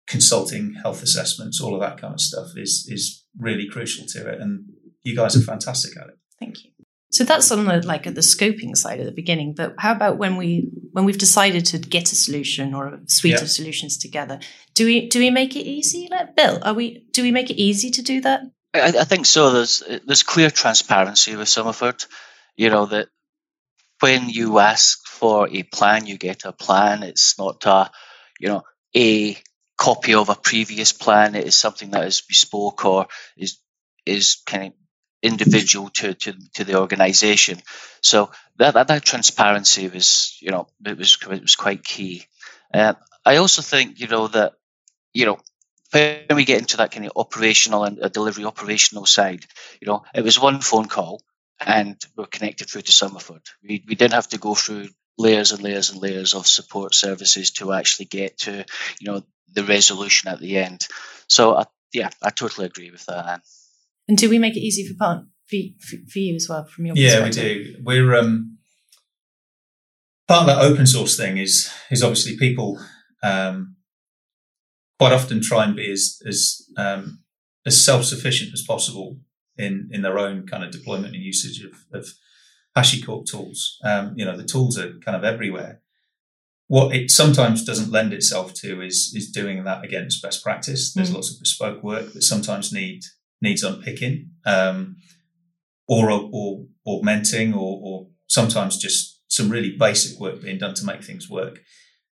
consulting, 0.07 0.75
health 0.75 1.03
assessments, 1.03 1.61
all 1.61 1.75
of 1.75 1.81
that 1.81 1.99
kind 2.01 2.15
of 2.15 2.21
stuff 2.21 2.49
is 2.57 2.87
is 2.91 3.25
really 3.39 3.67
crucial 3.69 4.07
to 4.07 4.29
it. 4.29 4.41
And 4.41 4.65
you 5.03 5.15
guys 5.17 5.37
are 5.37 5.41
fantastic 5.43 5.97
at 5.97 6.09
it. 6.09 6.19
Thank 6.41 6.65
you. 6.65 6.71
So 7.13 7.25
that's 7.25 7.51
on 7.51 7.65
the 7.67 7.83
like 7.87 8.07
at 8.07 8.15
the 8.15 8.21
scoping 8.21 8.77
side 8.77 9.01
at 9.01 9.07
the 9.07 9.13
beginning. 9.13 9.55
But 9.57 9.75
how 9.79 9.93
about 9.93 10.19
when 10.19 10.37
we 10.37 10.71
when 10.97 11.05
we've 11.05 11.19
decided 11.19 11.67
to 11.67 11.77
get 11.77 12.11
a 12.11 12.17
solution 12.17 12.73
or 12.73 12.87
a 12.87 13.01
suite 13.07 13.35
Yeah. 13.35 13.43
of 13.43 13.51
solutions 13.51 13.99
together? 13.99 14.41
Do 14.73 14.87
we 14.87 15.11
do 15.11 15.19
we 15.19 15.29
make 15.29 15.55
it 15.55 15.67
easy? 15.67 16.09
Like 16.11 16.35
Bill, 16.35 16.59
are 16.63 16.73
we 16.73 17.05
do 17.11 17.23
we 17.23 17.31
make 17.31 17.51
it 17.51 17.61
easy 17.61 17.91
to 17.91 18.03
do 18.03 18.23
that? 18.23 18.41
I, 18.73 18.95
I 19.01 19.05
think 19.05 19.27
so. 19.27 19.51
There's 19.51 19.83
there's 20.07 20.23
clear 20.23 20.51
transparency 20.51 21.37
with 21.37 21.49
Somerford. 21.49 22.07
You 22.57 22.71
know 22.71 22.87
that 22.87 23.09
when 24.01 24.31
you 24.31 24.59
ask 24.59 25.07
for 25.07 25.47
a 25.51 25.63
plan, 25.65 26.07
you 26.07 26.17
get 26.17 26.47
a 26.47 26.53
plan. 26.53 27.03
It's 27.03 27.39
not 27.39 27.67
a 27.67 27.91
you 28.41 28.49
know 28.49 28.63
a 28.97 29.37
copy 29.77 30.15
of 30.15 30.31
a 30.31 30.35
previous 30.35 30.93
plan. 30.93 31.35
It 31.35 31.47
is 31.47 31.57
something 31.57 31.91
that 31.91 32.07
is 32.07 32.23
bespoke 32.23 32.87
or 32.87 33.07
is 33.37 33.59
is 34.07 34.39
kind 34.47 34.73
of 34.73 34.73
individual 35.23 35.91
to 35.91 36.15
to, 36.15 36.33
to 36.55 36.65
the 36.65 36.81
organization. 36.81 37.61
So 38.01 38.31
that, 38.59 38.75
that 38.75 38.89
that 38.89 39.05
transparency 39.05 39.89
was 39.89 40.37
you 40.41 40.51
know 40.51 40.69
it 40.85 40.97
was 40.97 41.19
it 41.31 41.43
was 41.43 41.57
quite 41.57 41.85
key. 41.85 42.25
Uh, 42.73 42.95
I 43.25 43.37
also 43.37 43.63
think 43.63 44.01
you 44.01 44.09
know 44.09 44.29
that 44.29 44.55
you 45.13 45.27
know 45.27 45.39
when 45.93 46.27
we 46.35 46.45
get 46.45 46.61
into 46.61 46.79
that 46.79 46.91
kind 46.91 47.07
of 47.07 47.13
operational 47.17 47.85
and 47.85 48.03
uh, 48.03 48.09
delivery 48.09 48.45
operational 48.45 49.07
side, 49.07 49.45
you 49.81 49.87
know, 49.87 50.05
it 50.15 50.23
was 50.23 50.41
one 50.41 50.61
phone 50.61 50.87
call 50.87 51.23
and 51.61 52.01
we're 52.17 52.27
connected 52.27 52.69
through 52.69 52.83
to 52.83 52.93
Somerford. 52.93 53.43
We, 53.63 53.85
we 53.87 53.95
didn't 53.95 54.15
have 54.15 54.29
to 54.29 54.39
go 54.39 54.55
through 54.55 54.89
layers 55.19 55.53
and 55.53 55.63
layers 55.63 55.91
and 55.91 56.01
layers 56.01 56.35
of 56.35 56.47
support 56.47 56.95
services 56.95 57.53
to 57.53 57.73
actually 57.73 58.07
get 58.07 58.39
to, 58.39 58.65
you 59.01 59.07
know, 59.07 59.23
the 59.53 59.65
resolution 59.65 60.29
at 60.29 60.41
the 60.41 60.59
end. 60.59 60.87
So, 61.29 61.57
I, 61.57 61.65
yeah, 61.93 62.11
I 62.23 62.31
totally 62.31 62.67
agree 62.67 62.91
with 62.91 63.07
that. 63.07 63.27
Anne. 63.27 63.41
And 64.09 64.19
do 64.19 64.29
we 64.29 64.39
make 64.39 64.57
it 64.57 64.61
easy 64.61 64.87
for 64.87 64.95
part 64.99 65.25
for, 65.49 65.57
for, 65.81 65.97
for 66.11 66.19
you 66.19 66.35
as 66.35 66.47
well 66.49 66.65
from 66.65 66.87
your 66.87 66.97
Yeah, 66.97 67.25
we 67.25 67.31
do. 67.31 67.77
We're 67.83 68.15
um, 68.15 68.59
part 70.29 70.43
of 70.43 70.47
that 70.49 70.65
open 70.65 70.87
source 70.87 71.17
thing 71.17 71.39
is 71.39 71.71
is 71.91 72.03
obviously 72.03 72.37
people 72.37 72.81
um, 73.23 73.77
quite 74.99 75.13
often 75.13 75.41
try 75.43 75.65
and 75.65 75.77
be 75.77 75.91
as 75.91 76.21
as 76.27 76.63
um, 76.77 77.21
as 77.65 77.85
self 77.85 78.05
sufficient 78.05 78.53
as 78.53 78.63
possible 78.63 79.19
in 79.57 79.89
in 79.93 80.03
their 80.03 80.19
own 80.19 80.47
kind 80.47 80.65
of 80.65 80.71
deployment 80.71 81.15
and 81.15 81.23
usage 81.25 81.65
of, 81.65 81.73
of 81.93 82.09
HashiCorp 82.77 83.27
tools. 83.27 83.79
Um, 83.85 84.13
you 84.17 84.25
know, 84.25 84.37
the 84.37 84.45
tools 84.45 84.79
are 84.79 84.99
kind 85.05 85.17
of 85.17 85.25
everywhere. 85.25 85.81
What 86.69 86.95
it 86.95 87.11
sometimes 87.11 87.65
doesn't 87.65 87.93
lend 87.93 88.13
itself 88.13 88.53
to 88.55 88.83
is 88.83 89.13
is 89.15 89.31
doing 89.31 89.65
that 89.65 89.85
against 89.85 90.23
best 90.23 90.43
practice. 90.43 90.93
There's 90.93 91.11
Mm. 91.11 91.15
lots 91.15 91.33
of 91.33 91.39
bespoke 91.41 91.83
work 91.83 92.13
that 92.13 92.23
sometimes 92.23 92.73
need 92.73 93.03
needs 93.41 93.63
unpicking. 93.63 94.31
Um, 94.45 94.97
or, 95.89 96.11
or 96.11 96.65
augmenting 96.87 97.55
or, 97.55 97.81
or 97.83 98.07
sometimes 98.29 98.79
just 98.79 99.21
some 99.29 99.51
really 99.51 99.77
basic 99.79 100.19
work 100.21 100.43
being 100.43 100.59
done 100.59 100.75
to 100.75 100.85
make 100.85 101.03
things 101.03 101.29
work. 101.29 101.61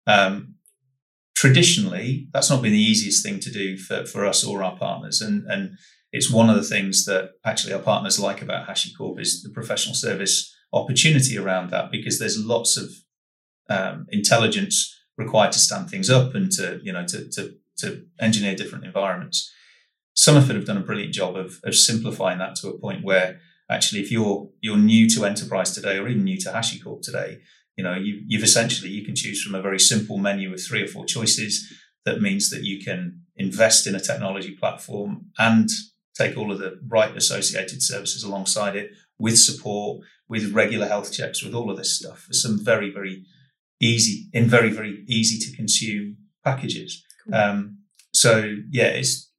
Um, 0.06 0.54
traditionally, 1.36 2.28
that's 2.32 2.50
not 2.50 2.62
been 2.62 2.72
the 2.72 2.78
easiest 2.78 3.24
thing 3.24 3.40
to 3.40 3.50
do 3.50 3.76
for, 3.76 4.04
for 4.04 4.24
us 4.24 4.44
or 4.44 4.62
our 4.62 4.76
partners. 4.76 5.20
And, 5.20 5.44
and 5.50 5.76
it's 6.12 6.30
one 6.30 6.48
of 6.48 6.56
the 6.56 6.62
things 6.62 7.04
that 7.06 7.30
actually 7.44 7.72
our 7.72 7.82
partners 7.82 8.20
like 8.20 8.40
about 8.42 8.68
HashiCorp 8.68 9.20
is 9.20 9.42
the 9.42 9.50
professional 9.50 9.94
service 9.94 10.54
opportunity 10.72 11.38
around 11.38 11.70
that 11.70 11.90
because 11.90 12.18
there's 12.18 12.44
lots 12.44 12.76
of 12.76 12.90
um, 13.68 14.06
intelligence 14.10 14.92
required 15.16 15.52
to 15.52 15.58
stand 15.58 15.88
things 15.88 16.10
up 16.10 16.34
and 16.34 16.50
to, 16.52 16.80
you 16.82 16.92
know, 16.92 17.06
to, 17.06 17.28
to, 17.30 17.54
to 17.78 18.04
engineer 18.20 18.54
different 18.54 18.84
environments. 18.84 19.50
Somerford 20.16 20.54
have 20.54 20.66
done 20.66 20.76
a 20.76 20.80
brilliant 20.80 21.12
job 21.12 21.36
of, 21.36 21.58
of 21.64 21.74
simplifying 21.74 22.38
that 22.38 22.54
to 22.56 22.68
a 22.68 22.78
point 22.78 23.04
where 23.04 23.40
actually 23.70 24.00
if 24.02 24.10
you're 24.10 24.48
you're 24.60 24.76
new 24.76 25.08
to 25.10 25.24
enterprise 25.24 25.74
today 25.74 25.98
or 25.98 26.08
even 26.08 26.24
new 26.24 26.38
to 26.40 26.50
HashiCorp 26.50 27.02
today, 27.02 27.40
you 27.76 27.84
know, 27.84 27.94
you, 27.94 28.22
you've 28.26 28.44
essentially 28.44 28.90
you 28.90 29.04
can 29.04 29.14
choose 29.14 29.42
from 29.42 29.54
a 29.54 29.62
very 29.62 29.78
simple 29.78 30.18
menu 30.18 30.52
of 30.52 30.60
three 30.62 30.82
or 30.82 30.86
four 30.88 31.04
choices. 31.04 31.72
That 32.04 32.20
means 32.20 32.50
that 32.50 32.62
you 32.62 32.84
can 32.84 33.22
invest 33.36 33.86
in 33.86 33.94
a 33.94 34.00
technology 34.00 34.56
platform 34.56 35.30
and 35.38 35.68
take 36.16 36.36
all 36.36 36.52
of 36.52 36.58
the 36.58 36.78
right 36.86 37.16
associated 37.16 37.82
services 37.82 38.22
alongside 38.22 38.76
it 38.76 38.92
with 39.18 39.38
support, 39.38 40.04
with 40.28 40.52
regular 40.52 40.86
health 40.86 41.12
checks, 41.12 41.42
with 41.42 41.54
all 41.54 41.70
of 41.70 41.76
this 41.76 41.96
stuff. 41.96 42.26
There's 42.28 42.42
some 42.42 42.62
very, 42.62 42.90
very 42.90 43.24
easy, 43.80 44.28
in 44.32 44.46
very, 44.46 44.70
very 44.70 45.04
easy 45.08 45.38
to 45.38 45.56
consume 45.56 46.16
packages. 46.44 47.02
Cool. 47.24 47.34
Um, 47.34 47.78
so 48.12 48.54
yeah, 48.70 48.88
it's 48.88 49.30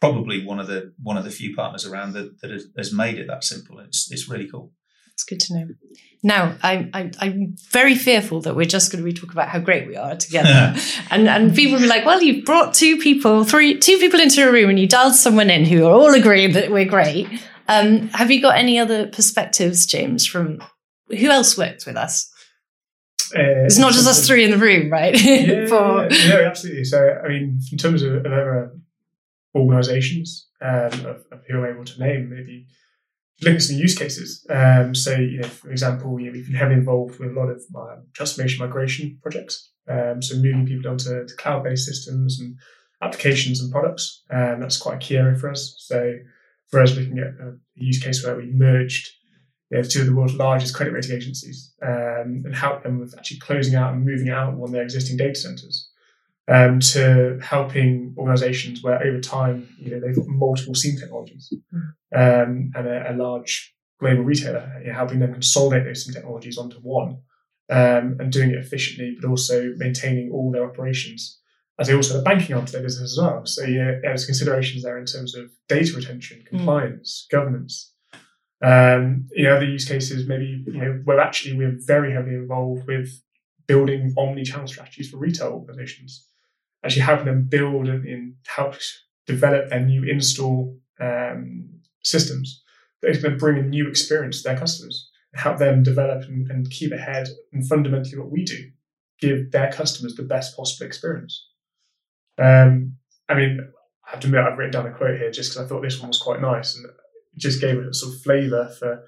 probably 0.00 0.44
one 0.44 0.60
of 0.60 0.66
the 0.66 0.92
one 1.02 1.16
of 1.16 1.24
the 1.24 1.30
few 1.30 1.54
partners 1.54 1.86
around 1.86 2.12
that, 2.14 2.40
that 2.40 2.50
has, 2.50 2.66
has 2.76 2.92
made 2.92 3.18
it 3.18 3.26
that 3.28 3.44
simple. 3.44 3.78
It's 3.80 4.10
it's 4.10 4.28
really 4.28 4.48
cool. 4.48 4.72
It's 5.12 5.24
good 5.24 5.40
to 5.40 5.54
know. 5.54 5.68
Now, 6.22 6.56
I, 6.62 6.90
I, 6.92 7.10
I'm 7.20 7.56
very 7.72 7.94
fearful 7.94 8.42
that 8.42 8.54
we're 8.54 8.66
just 8.66 8.92
going 8.92 9.02
to 9.02 9.10
be 9.10 9.14
talking 9.14 9.32
about 9.32 9.48
how 9.48 9.60
great 9.60 9.86
we 9.86 9.96
are 9.96 10.14
together, 10.14 10.76
and 11.10 11.26
and 11.28 11.54
people 11.54 11.74
will 11.74 11.80
be 11.80 11.86
like, 11.86 12.04
"Well, 12.04 12.22
you've 12.22 12.44
brought 12.44 12.74
two 12.74 12.98
people, 12.98 13.44
three, 13.44 13.78
two 13.78 13.96
people 13.98 14.20
into 14.20 14.46
a 14.46 14.52
room, 14.52 14.68
and 14.68 14.78
you 14.78 14.86
dialed 14.86 15.14
someone 15.14 15.48
in 15.48 15.64
who 15.64 15.86
are 15.86 15.90
all 15.92 16.14
agreeing 16.14 16.52
that 16.52 16.70
we're 16.70 16.84
great." 16.84 17.28
Um, 17.68 18.08
have 18.08 18.30
you 18.30 18.40
got 18.42 18.56
any 18.58 18.78
other 18.78 19.06
perspectives, 19.08 19.86
James? 19.86 20.26
From 20.26 20.62
who 21.08 21.28
else 21.28 21.56
worked 21.56 21.86
with 21.86 21.96
us? 21.96 22.30
Uh, 23.34 23.64
It's 23.64 23.78
not 23.78 23.92
just 23.92 24.06
us 24.06 24.26
three 24.26 24.44
in 24.44 24.50
the 24.50 24.58
room, 24.58 24.90
right? 24.90 25.14
yeah, 25.24 25.66
For- 25.66 26.08
yeah, 26.10 26.40
yeah, 26.40 26.46
absolutely. 26.46 26.84
So, 26.84 27.18
I 27.24 27.28
mean, 27.28 27.58
in 27.72 27.78
terms 27.78 28.02
of, 28.02 28.14
of 28.14 28.26
other 28.26 28.72
organisations 29.56 30.48
um, 30.60 31.06
of, 31.06 31.24
of 31.32 31.40
who 31.48 31.64
I'm 31.64 31.74
able 31.74 31.84
to 31.84 32.00
name, 32.00 32.30
maybe 32.30 32.66
looking 33.42 33.56
at 33.56 33.62
some 33.62 33.76
use 33.76 33.96
cases. 33.96 34.46
Um, 34.50 34.94
so, 34.94 35.14
you 35.14 35.40
know, 35.40 35.48
for 35.48 35.70
example, 35.70 36.18
you 36.18 36.26
know, 36.26 36.32
we've 36.32 36.46
been 36.46 36.54
heavily 36.54 36.78
involved 36.78 37.18
with 37.18 37.30
a 37.30 37.40
lot 37.40 37.48
of 37.48 37.62
um, 37.74 38.06
transformation 38.14 38.64
migration 38.64 39.18
projects. 39.22 39.70
Um, 39.88 40.22
so, 40.22 40.36
moving 40.36 40.66
people 40.66 40.90
onto 40.90 41.26
to 41.26 41.36
cloud-based 41.36 41.84
systems 41.84 42.40
and 42.40 42.56
applications 43.02 43.60
and 43.60 43.70
products. 43.70 44.22
Um, 44.30 44.60
that's 44.60 44.78
quite 44.78 44.96
a 44.96 44.98
key 44.98 45.16
area 45.16 45.36
for 45.36 45.50
us. 45.50 45.76
So, 45.78 46.14
for 46.68 46.80
us, 46.80 46.96
looking 46.96 47.18
at 47.18 47.28
a 47.28 47.56
use 47.74 48.02
case 48.02 48.24
where 48.24 48.36
we 48.36 48.46
merged 48.46 49.08
you 49.70 49.78
know, 49.78 49.82
two 49.82 50.00
of 50.00 50.06
the 50.06 50.14
world's 50.14 50.34
largest 50.34 50.74
credit 50.74 50.92
rating 50.92 51.16
agencies 51.16 51.72
um, 51.82 52.42
and 52.44 52.54
helped 52.54 52.84
them 52.84 53.00
with 53.00 53.14
actually 53.18 53.38
closing 53.38 53.74
out 53.74 53.92
and 53.92 54.04
moving 54.04 54.28
out 54.28 54.54
one 54.54 54.68
of 54.68 54.72
their 54.72 54.82
existing 54.82 55.16
data 55.16 55.34
centers. 55.34 55.90
Um, 56.48 56.78
to 56.78 57.40
helping 57.42 58.14
organizations 58.16 58.80
where 58.80 59.02
over 59.02 59.20
time, 59.20 59.68
you 59.80 59.90
know, 59.90 59.98
they've 59.98 60.14
got 60.14 60.28
multiple 60.28 60.76
SIEM 60.76 60.96
technologies 60.96 61.52
um, 62.14 62.70
and 62.72 62.86
a, 62.86 63.12
a, 63.12 63.14
large 63.16 63.74
global 63.98 64.22
retailer, 64.22 64.72
you 64.80 64.86
know, 64.86 64.94
helping 64.94 65.18
them 65.18 65.32
consolidate 65.32 65.84
those 65.84 66.04
SIEM 66.04 66.14
technologies 66.14 66.56
onto 66.56 66.76
one 66.76 67.18
um, 67.70 68.16
and 68.20 68.30
doing 68.30 68.50
it 68.50 68.58
efficiently, 68.58 69.16
but 69.20 69.28
also 69.28 69.72
maintaining 69.76 70.30
all 70.30 70.52
their 70.52 70.64
operations. 70.64 71.40
As 71.78 71.88
they 71.88 71.94
also 71.94 72.14
have 72.14 72.24
banking 72.24 72.56
arm 72.56 72.64
to 72.64 72.72
their 72.72 72.82
business 72.82 73.12
as 73.12 73.18
well. 73.18 73.44
So 73.44 73.64
yeah, 73.64 73.98
there's 74.02 74.24
considerations 74.24 74.82
there 74.82 74.98
in 74.98 75.04
terms 75.04 75.34
of 75.34 75.50
data 75.68 75.94
retention, 75.94 76.40
hmm. 76.48 76.56
compliance, 76.56 77.26
mm. 77.26 77.36
governance. 77.36 77.92
Um, 78.62 79.28
you 79.32 79.44
know, 79.44 79.56
other 79.56 79.66
use 79.66 79.86
cases 79.86 80.26
maybe 80.26 80.64
you 80.66 80.80
know 80.80 81.02
where 81.04 81.20
actually 81.20 81.58
we're 81.58 81.76
very 81.78 82.12
heavily 82.12 82.36
involved 82.36 82.86
with 82.86 83.10
building 83.66 84.14
omni-channel 84.16 84.66
strategies 84.66 85.10
for 85.10 85.18
retail 85.18 85.48
organizations, 85.48 86.26
actually 86.84 87.02
helping 87.02 87.26
them 87.26 87.46
build 87.48 87.88
and, 87.88 88.06
and 88.06 88.34
help 88.46 88.74
develop 89.26 89.70
their 89.70 89.80
new 89.80 90.04
in-store 90.04 90.72
um, 91.00 91.68
systems. 92.04 92.62
That 93.02 93.10
is 93.10 93.22
going 93.22 93.32
to 93.32 93.38
bring 93.38 93.58
a 93.58 93.62
new 93.62 93.88
experience 93.88 94.42
to 94.42 94.48
their 94.48 94.58
customers 94.58 95.10
help 95.36 95.58
them 95.58 95.82
develop 95.82 96.24
and, 96.24 96.50
and 96.50 96.70
keep 96.70 96.92
ahead 96.92 97.28
and 97.52 97.66
fundamentally 97.68 98.18
what 98.18 98.30
we 98.30 98.44
do 98.44 98.70
give 99.20 99.50
their 99.50 99.72
customers 99.72 100.14
the 100.14 100.22
best 100.22 100.56
possible 100.56 100.86
experience. 100.86 101.48
Um, 102.38 102.96
i 103.28 103.34
mean 103.34 103.58
i 104.06 104.10
have 104.10 104.20
to 104.20 104.26
admit 104.26 104.42
i've 104.42 104.58
written 104.58 104.72
down 104.72 104.86
a 104.86 104.92
quote 104.92 105.18
here 105.18 105.30
just 105.30 105.50
because 105.50 105.64
i 105.64 105.68
thought 105.68 105.80
this 105.80 105.98
one 105.98 106.08
was 106.08 106.18
quite 106.18 106.42
nice 106.42 106.76
and 106.76 106.84
just 107.38 107.62
gave 107.62 107.78
it 107.78 107.86
a 107.86 107.94
sort 107.94 108.14
of 108.14 108.20
flavor 108.20 108.70
for, 108.78 109.02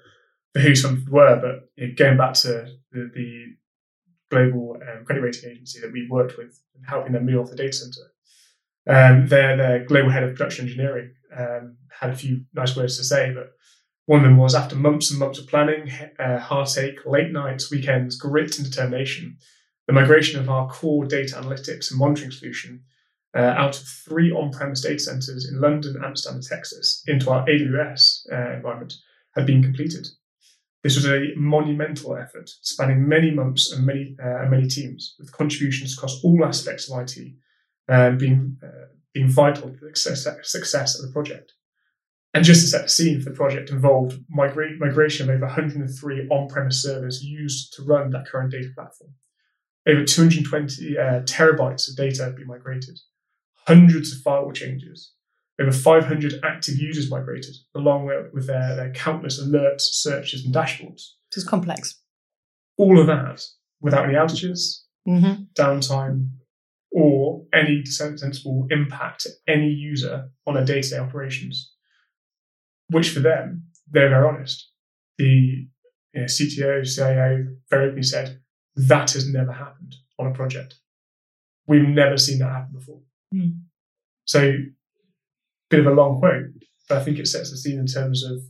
for 0.51 0.59
who 0.59 0.75
some 0.75 1.05
were 1.11 1.39
but 1.39 1.69
you 1.75 1.87
know, 1.87 1.93
going 1.95 2.17
back 2.17 2.33
to 2.33 2.65
the, 2.91 3.11
the 3.13 3.45
global 4.29 4.77
um, 4.81 5.05
credit 5.05 5.21
rating 5.21 5.49
agency 5.49 5.79
that 5.79 5.91
we've 5.91 6.09
worked 6.09 6.37
with 6.37 6.59
and 6.75 6.85
helping 6.87 7.13
them 7.13 7.25
move 7.25 7.41
off 7.41 7.49
the 7.49 7.55
data 7.55 7.73
center 7.73 8.11
um, 8.87 9.27
their, 9.27 9.57
their 9.57 9.85
global 9.85 10.09
head 10.09 10.23
of 10.23 10.35
production 10.35 10.65
engineering 10.65 11.11
um, 11.37 11.77
had 11.99 12.09
a 12.09 12.15
few 12.15 12.45
nice 12.53 12.75
words 12.75 12.97
to 12.97 13.03
say 13.03 13.33
but 13.33 13.51
one 14.09 14.21
of 14.21 14.23
them 14.23 14.37
was 14.37 14.55
after 14.55 14.75
months 14.75 15.11
and 15.11 15.19
months 15.19 15.37
of 15.37 15.45
planning, 15.45 15.91
uh, 16.17 16.39
heartache, 16.39 17.05
late 17.05 17.31
nights, 17.31 17.69
weekends, 17.69 18.15
grit, 18.15 18.57
and 18.57 18.65
determination, 18.65 19.37
the 19.85 19.93
migration 19.93 20.39
of 20.39 20.49
our 20.49 20.67
core 20.67 21.05
data 21.05 21.35
analytics 21.35 21.91
and 21.91 21.99
monitoring 21.99 22.31
solution 22.31 22.81
uh, 23.37 23.53
out 23.55 23.79
of 23.79 23.85
three 23.85 24.31
on 24.31 24.51
premise 24.51 24.81
data 24.81 24.97
centers 24.97 25.47
in 25.47 25.61
London, 25.61 26.01
Amsterdam, 26.03 26.37
and 26.37 26.43
Texas 26.43 27.03
into 27.05 27.29
our 27.29 27.45
AWS 27.45 28.31
uh, 28.31 28.55
environment 28.55 28.95
had 29.35 29.45
been 29.45 29.61
completed. 29.61 30.07
This 30.83 30.95
was 30.95 31.05
a 31.05 31.33
monumental 31.35 32.15
effort 32.15 32.49
spanning 32.61 33.07
many 33.07 33.31
months 33.31 33.71
and 33.71 33.85
many, 33.85 34.15
uh, 34.23 34.47
many 34.49 34.67
teams, 34.67 35.15
with 35.19 35.31
contributions 35.31 35.93
across 35.93 36.23
all 36.23 36.45
aspects 36.45 36.89
of 36.89 36.99
IT 36.99 37.33
uh, 37.89 38.11
being, 38.11 38.57
uh, 38.63 38.87
being 39.13 39.27
vital 39.27 39.69
to 39.69 39.77
the 39.77 39.95
success, 39.95 40.49
success 40.49 40.97
of 40.97 41.05
the 41.05 41.11
project. 41.11 41.53
And 42.33 42.45
just 42.45 42.61
to 42.61 42.67
set 42.67 42.83
the 42.83 42.89
scene 42.89 43.19
for 43.19 43.31
the 43.31 43.35
project 43.35 43.71
involved 43.71 44.19
migra- 44.33 44.77
migration 44.77 45.29
of 45.29 45.35
over 45.35 45.47
103 45.47 46.27
on-premise 46.29 46.81
servers 46.81 47.23
used 47.23 47.73
to 47.73 47.83
run 47.83 48.11
that 48.11 48.27
current 48.27 48.51
data 48.51 48.69
platform. 48.73 49.11
Over 49.87 50.05
220 50.05 50.97
uh, 50.97 51.01
terabytes 51.23 51.89
of 51.89 51.97
data 51.97 52.25
have 52.25 52.35
been 52.35 52.47
migrated, 52.47 52.99
hundreds 53.67 54.13
of 54.13 54.21
firewall 54.21 54.51
changes, 54.51 55.13
over 55.59 55.71
500 55.71 56.33
active 56.43 56.77
users 56.77 57.09
migrated, 57.09 57.55
along 57.75 58.09
with 58.33 58.47
their, 58.47 58.75
their 58.75 58.91
countless 58.91 59.41
alerts, 59.41 59.81
searches, 59.81 60.45
and 60.45 60.53
dashboards. 60.53 61.09
It's 61.35 61.43
complex. 61.47 61.99
All 62.77 62.99
of 62.99 63.07
that 63.07 63.43
without 63.81 64.05
any 64.05 64.13
outages, 64.13 64.83
mm-hmm. 65.07 65.43
downtime, 65.53 66.29
or 66.91 67.45
any 67.53 67.85
sensible 67.85 68.67
impact 68.71 69.21
to 69.21 69.29
any 69.47 69.69
user 69.69 70.29
on 70.47 70.55
their 70.55 70.65
day-to-day 70.65 70.97
operations 70.97 71.71
which 72.89 73.11
for 73.11 73.19
them, 73.19 73.65
they're 73.89 74.09
very 74.09 74.27
honest. 74.27 74.69
The 75.17 75.67
you 76.13 76.21
know, 76.21 76.23
CTO, 76.23 76.95
CIO 76.95 77.47
very 77.69 77.85
openly 77.85 78.03
said, 78.03 78.41
that 78.75 79.11
has 79.11 79.27
never 79.27 79.51
happened 79.51 79.95
on 80.17 80.27
a 80.27 80.33
project. 80.33 80.75
We've 81.67 81.87
never 81.87 82.17
seen 82.17 82.39
that 82.39 82.51
happen 82.51 82.73
before. 82.73 83.01
Mm. 83.33 83.61
So, 84.25 84.53
bit 85.69 85.79
of 85.79 85.87
a 85.87 85.91
long 85.91 86.19
quote, 86.19 86.45
but 86.87 86.97
I 86.97 87.03
think 87.03 87.19
it 87.19 87.27
sets 87.27 87.51
the 87.51 87.57
scene 87.57 87.79
in 87.79 87.85
terms 87.85 88.23
of 88.23 88.41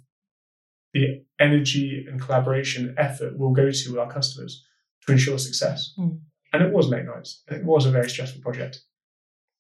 the 0.94 1.24
energy 1.40 2.06
and 2.10 2.20
collaboration 2.20 2.96
effort 2.98 3.38
we'll 3.38 3.52
go 3.52 3.70
to 3.70 3.90
with 3.92 4.00
our 4.00 4.12
customers 4.12 4.66
to 5.06 5.12
ensure 5.12 5.38
success. 5.38 5.94
Mm. 6.00 6.20
And 6.52 6.64
it 6.64 6.74
was 6.74 6.88
late 6.88 7.06
nights, 7.06 7.44
and 7.48 7.58
it 7.60 7.66
was 7.66 7.86
a 7.86 7.92
very 7.92 8.10
stressful 8.10 8.42
project. 8.42 8.82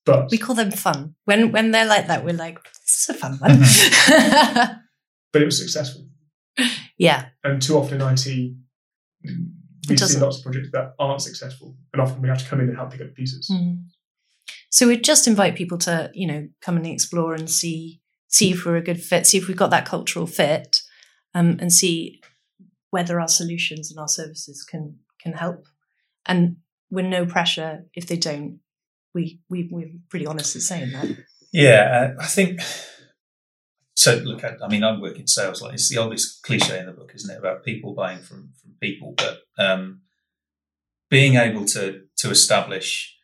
But 0.05 0.31
we 0.31 0.39
call 0.39 0.55
them 0.55 0.71
fun. 0.71 1.15
When 1.25 1.51
when 1.51 1.71
they're 1.71 1.85
like 1.85 2.07
that, 2.07 2.25
we're 2.25 2.33
like, 2.33 2.63
this 2.63 3.07
is 3.07 3.09
a 3.09 3.13
fun 3.13 3.37
one. 3.37 3.59
but 5.31 5.41
it 5.41 5.45
was 5.45 5.59
successful. 5.59 6.07
Yeah. 6.97 7.27
And 7.43 7.61
too 7.61 7.77
often 7.77 8.01
in 8.01 8.07
IT, 8.07 8.25
we 9.87 9.97
see 9.97 10.19
lots 10.19 10.37
of 10.37 10.43
projects 10.43 10.69
that 10.73 10.93
aren't 10.97 11.21
successful, 11.21 11.75
and 11.93 12.01
often 12.01 12.21
we 12.21 12.29
have 12.29 12.39
to 12.39 12.45
come 12.45 12.59
in 12.59 12.69
and 12.69 12.77
help 12.77 12.91
pick 12.91 13.01
up 13.01 13.13
pieces. 13.13 13.49
Mm. 13.51 13.83
So 14.69 14.87
we 14.87 14.97
just 14.97 15.27
invite 15.27 15.55
people 15.55 15.77
to, 15.79 16.11
you 16.13 16.27
know, 16.27 16.47
come 16.61 16.77
and 16.77 16.85
explore 16.85 17.33
and 17.33 17.49
see 17.49 18.01
see 18.27 18.51
if 18.51 18.63
we're 18.63 18.75
a 18.75 18.81
good 18.81 19.01
fit, 19.01 19.25
see 19.25 19.39
if 19.39 19.47
we've 19.47 19.57
got 19.57 19.71
that 19.71 19.87
cultural 19.87 20.27
fit, 20.27 20.81
um, 21.33 21.57
and 21.59 21.73
see 21.73 22.21
whether 22.91 23.19
our 23.19 23.27
solutions 23.27 23.89
and 23.89 23.99
our 23.99 24.07
services 24.07 24.63
can 24.63 24.99
can 25.21 25.33
help. 25.33 25.65
And 26.25 26.57
we're 26.91 27.07
no 27.07 27.25
pressure 27.25 27.85
if 27.93 28.07
they 28.07 28.17
don't, 28.17 28.59
we, 29.13 29.39
we 29.49 29.67
we're 29.71 29.91
pretty 30.09 30.25
honest 30.25 30.55
in 30.55 30.61
saying 30.61 30.91
that. 30.91 31.17
Yeah, 31.51 32.13
uh, 32.17 32.21
I 32.21 32.27
think. 32.27 32.61
So 33.95 34.15
look, 34.23 34.43
I, 34.43 34.55
I 34.63 34.67
mean, 34.69 34.83
I 34.83 34.97
work 34.97 35.19
in 35.19 35.27
sales. 35.27 35.61
Like 35.61 35.73
it's 35.73 35.89
the 35.89 35.97
oldest 35.97 36.43
cliche 36.43 36.79
in 36.79 36.85
the 36.85 36.91
book, 36.91 37.11
isn't 37.15 37.29
it, 37.29 37.39
about 37.39 37.65
people 37.65 37.93
buying 37.93 38.19
from 38.19 38.53
from 38.61 38.75
people? 38.79 39.15
But 39.17 39.39
um, 39.57 40.01
being 41.09 41.35
able 41.35 41.65
to 41.65 42.03
to 42.17 42.29
establish 42.29 43.15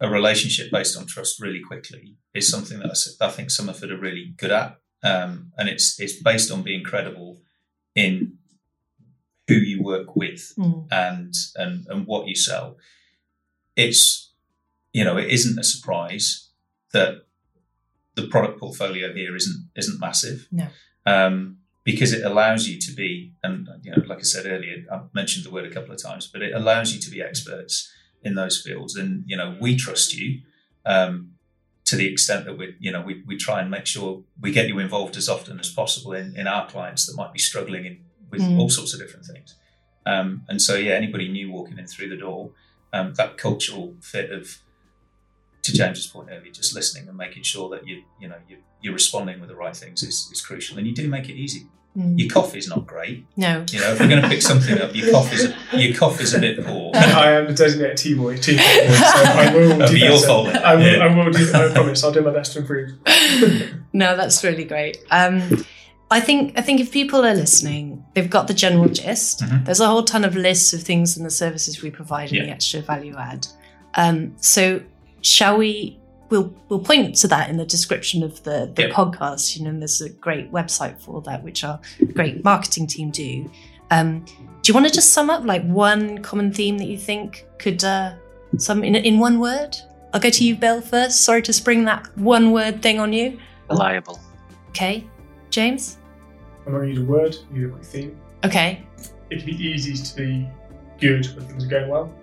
a 0.00 0.08
relationship 0.08 0.70
based 0.70 0.96
on 0.96 1.06
trust 1.06 1.40
really 1.40 1.60
quickly 1.60 2.16
is 2.34 2.50
something 2.50 2.78
that 2.80 3.16
I, 3.20 3.26
I 3.26 3.30
think 3.30 3.48
Somerford 3.48 3.90
are 3.90 3.98
really 3.98 4.34
good 4.36 4.50
at, 4.50 4.78
um, 5.02 5.52
and 5.56 5.68
it's 5.68 5.98
it's 6.00 6.20
based 6.22 6.50
on 6.50 6.62
being 6.62 6.82
credible 6.82 7.40
in 7.94 8.38
who 9.48 9.54
you 9.54 9.82
work 9.82 10.16
with 10.16 10.52
mm. 10.58 10.86
and 10.90 11.34
and 11.56 11.86
and 11.88 12.06
what 12.06 12.26
you 12.26 12.34
sell. 12.34 12.76
It's 13.76 14.32
you 14.92 15.04
know, 15.04 15.16
it 15.16 15.28
isn't 15.28 15.58
a 15.58 15.64
surprise 15.64 16.48
that 16.92 17.26
the 18.14 18.28
product 18.28 18.60
portfolio 18.60 19.12
here 19.12 19.36
isn't 19.36 19.68
isn't 19.76 20.00
massive. 20.00 20.48
No. 20.50 20.68
Um, 21.06 21.58
because 21.82 22.14
it 22.14 22.24
allows 22.24 22.66
you 22.66 22.80
to 22.80 22.92
be, 22.92 23.34
and 23.42 23.68
you 23.82 23.90
know, 23.90 24.02
like 24.06 24.18
I 24.18 24.22
said 24.22 24.46
earlier, 24.46 24.84
I 24.90 25.02
mentioned 25.12 25.44
the 25.44 25.50
word 25.50 25.66
a 25.66 25.70
couple 25.70 25.92
of 25.92 26.02
times, 26.02 26.26
but 26.26 26.40
it 26.40 26.54
allows 26.54 26.94
you 26.94 27.00
to 27.00 27.10
be 27.10 27.20
experts 27.20 27.92
in 28.24 28.34
those 28.34 28.60
fields. 28.60 28.96
And 28.96 29.24
you 29.26 29.36
know, 29.36 29.56
we 29.60 29.76
trust 29.76 30.16
you 30.16 30.40
um, 30.86 31.32
to 31.84 31.96
the 31.96 32.10
extent 32.10 32.46
that 32.46 32.56
we, 32.56 32.74
you 32.78 32.90
know, 32.90 33.02
we, 33.02 33.22
we 33.26 33.36
try 33.36 33.60
and 33.60 33.70
make 33.70 33.86
sure 33.86 34.22
we 34.40 34.50
get 34.50 34.68
you 34.68 34.78
involved 34.78 35.16
as 35.16 35.28
often 35.28 35.60
as 35.60 35.70
possible 35.70 36.12
in, 36.12 36.34
in 36.36 36.46
our 36.46 36.66
clients 36.66 37.06
that 37.06 37.16
might 37.16 37.32
be 37.32 37.38
struggling 37.38 37.84
in, 37.84 37.98
with 38.30 38.40
mm. 38.40 38.58
all 38.58 38.70
sorts 38.70 38.94
of 38.94 39.00
different 39.00 39.26
things. 39.26 39.54
Um, 40.06 40.44
and 40.48 40.60
so, 40.60 40.76
yeah, 40.76 40.94
anybody 40.94 41.28
new 41.28 41.50
walking 41.50 41.78
in 41.78 41.86
through 41.86 42.08
the 42.08 42.16
door, 42.16 42.50
um, 42.92 43.14
that 43.14 43.36
cultural 43.36 43.94
fit 44.00 44.30
of 44.30 44.58
to 45.62 45.72
James's 45.72 46.06
point 46.06 46.28
earlier, 46.30 46.52
just 46.52 46.74
listening 46.74 47.08
and 47.08 47.16
making 47.16 47.42
sure 47.42 47.70
that 47.70 47.86
you 47.86 48.02
you 48.20 48.28
know 48.28 48.36
you, 48.48 48.58
you're 48.82 48.92
responding 48.92 49.40
with 49.40 49.48
the 49.48 49.56
right 49.56 49.74
things 49.74 50.02
is, 50.02 50.28
is 50.30 50.40
crucial, 50.40 50.78
and 50.78 50.86
you 50.86 50.94
do 50.94 51.08
make 51.08 51.28
it 51.28 51.34
easy. 51.34 51.66
Mm. 51.96 52.18
Your 52.18 52.28
coffee's 52.28 52.68
not 52.68 52.86
great. 52.86 53.24
No. 53.36 53.64
You 53.70 53.80
know, 53.80 53.92
if 53.92 54.00
we're 54.00 54.08
going 54.08 54.22
to 54.22 54.28
pick 54.28 54.42
something 54.42 54.80
up, 54.80 54.94
your 54.96 55.12
coffee's 55.12 55.44
a, 55.44 55.78
your 55.78 55.96
coffee's 55.96 56.34
a 56.34 56.40
bit 56.40 56.64
poor. 56.64 56.90
I 56.94 57.32
am 57.32 57.46
the 57.46 57.54
designated 57.54 57.96
tea 57.96 58.14
boy, 58.14 58.36
tea 58.36 58.56
boy, 58.56 58.62
so 58.62 59.22
I 59.22 59.52
will 59.54 59.68
That'll 59.78 59.88
do 59.88 59.98
your 59.98 60.18
fault. 60.18 60.48
I 60.48 60.74
will, 60.74 60.82
yeah. 60.82 61.04
I 61.04 61.14
will 61.14 61.30
do. 61.30 61.52
I 61.54 61.72
promise. 61.72 62.02
I'll 62.02 62.12
do 62.12 62.22
my 62.22 62.32
best 62.32 62.54
to 62.54 62.60
improve. 62.60 62.98
no, 63.92 64.16
that's 64.16 64.42
really 64.42 64.64
great. 64.64 64.98
Um, 65.12 65.64
I 66.10 66.20
think 66.20 66.58
I 66.58 66.62
think 66.62 66.80
if 66.80 66.90
people 66.90 67.24
are 67.24 67.34
listening, 67.34 68.04
they've 68.14 68.30
got 68.30 68.48
the 68.48 68.54
general 68.54 68.88
gist. 68.88 69.40
Mm-hmm. 69.40 69.64
There's 69.64 69.80
a 69.80 69.86
whole 69.86 70.02
ton 70.02 70.24
of 70.24 70.34
lists 70.34 70.72
of 70.72 70.82
things 70.82 71.16
and 71.16 71.24
the 71.24 71.30
services 71.30 71.80
we 71.80 71.90
provide 71.92 72.30
and 72.30 72.38
yeah. 72.38 72.46
the 72.46 72.50
extra 72.50 72.80
value 72.80 73.14
add. 73.16 73.46
Um, 73.94 74.34
so 74.38 74.82
shall 75.22 75.56
we 75.56 76.00
we'll 76.34 76.54
we'll 76.68 76.80
point 76.80 77.14
to 77.16 77.28
that 77.28 77.48
in 77.48 77.56
the 77.56 77.64
description 77.64 78.22
of 78.22 78.42
the 78.42 78.70
the 78.74 78.82
yep. 78.82 78.92
podcast. 78.92 79.56
You 79.56 79.64
know, 79.64 79.78
there's 79.78 80.00
a 80.00 80.10
great 80.10 80.50
website 80.52 81.00
for 81.00 81.22
that, 81.22 81.42
which 81.42 81.64
our 81.64 81.80
great 82.12 82.44
marketing 82.44 82.86
team 82.86 83.10
do. 83.10 83.50
Um, 83.90 84.24
do 84.62 84.70
you 84.70 84.74
want 84.74 84.86
to 84.86 84.92
just 84.92 85.12
sum 85.12 85.30
up 85.30 85.44
like 85.44 85.62
one 85.64 86.22
common 86.22 86.52
theme 86.52 86.78
that 86.78 86.86
you 86.86 86.98
think 86.98 87.46
could 87.58 87.84
uh, 87.84 88.14
sum 88.58 88.82
in 88.82 88.96
in 88.96 89.18
one 89.18 89.38
word? 89.38 89.76
I'll 90.12 90.20
go 90.20 90.30
to 90.30 90.44
you, 90.44 90.54
Bill, 90.56 90.80
first. 90.80 91.22
Sorry 91.22 91.42
to 91.42 91.52
spring 91.52 91.84
that 91.86 92.16
one 92.16 92.52
word 92.52 92.82
thing 92.82 92.98
on 93.00 93.12
you. 93.12 93.38
Reliable. 93.68 94.20
Okay, 94.70 95.06
James. 95.50 95.98
I'm 96.66 96.72
going 96.72 96.88
to 96.88 96.94
use 96.94 96.98
a 96.98 97.04
word. 97.04 97.36
Use 97.52 97.70
a 97.70 97.72
quick 97.72 97.84
theme. 97.84 98.18
Okay. 98.44 98.86
It 99.30 99.38
can 99.38 99.46
be 99.46 99.56
easy 99.56 99.94
to 99.94 100.16
be 100.16 100.48
good 101.00 101.26
when 101.36 101.46
things 101.46 101.64
are 101.64 101.68
going 101.68 101.90
well. 101.90 102.14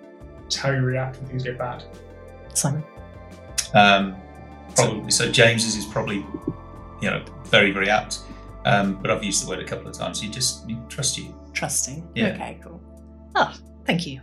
It's 0.46 0.56
how 0.56 0.70
you 0.70 0.80
react 0.80 1.18
when 1.18 1.28
things 1.28 1.44
get 1.44 1.58
bad. 1.58 1.84
Simon. 2.54 2.82
Um, 3.74 4.16
probably 4.74 5.10
so. 5.10 5.30
James's 5.30 5.76
is 5.76 5.84
probably 5.84 6.24
you 7.00 7.10
know 7.10 7.24
very 7.46 7.70
very 7.70 7.90
apt. 7.90 8.20
Um, 8.64 8.94
but 9.02 9.10
I've 9.10 9.24
used 9.24 9.44
the 9.44 9.48
word 9.48 9.58
a 9.58 9.64
couple 9.64 9.88
of 9.88 9.94
times. 9.96 10.22
You 10.22 10.30
just 10.30 10.68
you 10.68 10.80
trust 10.88 11.18
you. 11.18 11.34
Trusting. 11.52 12.08
Yeah. 12.14 12.28
Okay, 12.28 12.58
cool. 12.62 12.80
Oh, 13.34 13.54
thank 13.84 14.06
you. 14.06 14.20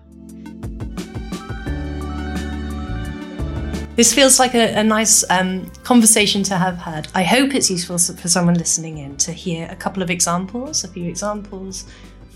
This 3.96 4.14
feels 4.14 4.40
like 4.40 4.56
a, 4.56 4.80
a 4.80 4.84
nice 4.84 5.30
um, 5.30 5.70
conversation 5.84 6.42
to 6.44 6.56
have 6.56 6.78
had. 6.78 7.10
I 7.14 7.24
hope 7.24 7.54
it's 7.54 7.70
useful 7.70 7.98
for 7.98 8.30
someone 8.30 8.56
listening 8.56 9.00
in 9.00 9.18
to 9.18 9.34
hear 9.34 9.68
a 9.70 9.76
couple 9.76 10.02
of 10.02 10.10
examples, 10.10 10.86
a 10.86 10.88
few 10.88 11.10
examples 11.10 11.86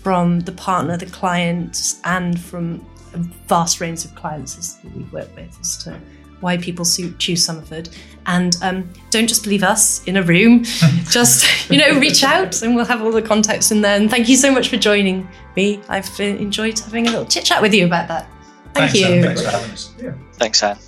from 0.02 0.40
the 0.40 0.52
partner, 0.52 0.98
the 0.98 1.06
clients, 1.06 2.02
and 2.04 2.38
from 2.38 2.84
a 3.14 3.18
vast 3.48 3.80
range 3.80 4.04
of 4.04 4.14
clients 4.14 4.74
that 4.74 4.94
we've 4.94 5.10
worked 5.10 5.34
with 5.36 5.58
as 5.58 5.78
to 5.84 5.98
why 6.44 6.56
people 6.58 6.84
su- 6.84 7.14
choose 7.18 7.44
Somerford. 7.44 7.92
And 8.26 8.56
um, 8.62 8.88
don't 9.10 9.26
just 9.26 9.42
believe 9.42 9.64
us 9.64 10.04
in 10.04 10.16
a 10.16 10.22
room. 10.22 10.62
just, 11.10 11.70
you 11.70 11.78
know, 11.78 11.98
reach 11.98 12.22
out 12.22 12.62
and 12.62 12.74
we'll 12.74 12.84
have 12.84 13.02
all 13.02 13.10
the 13.10 13.22
contacts 13.22 13.70
in 13.70 13.80
there. 13.80 13.96
And 13.96 14.08
thank 14.08 14.28
you 14.28 14.36
so 14.36 14.52
much 14.52 14.68
for 14.68 14.76
joining 14.76 15.28
me. 15.56 15.80
I've 15.88 16.08
uh, 16.20 16.22
enjoyed 16.22 16.78
having 16.78 17.06
a 17.08 17.10
little 17.10 17.26
chit 17.26 17.44
chat 17.44 17.60
with 17.60 17.74
you 17.74 17.86
about 17.86 18.08
that. 18.08 18.28
Thank 18.74 18.92
Thanks, 18.92 19.00
you. 19.00 19.06
Anne. 19.06 19.22
Thanks 19.22 19.42
for 19.42 19.50
having 19.50 19.70
us. 19.70 19.94
Yeah. 20.00 20.12
Thanks, 20.34 20.62
Anne. 20.62 20.78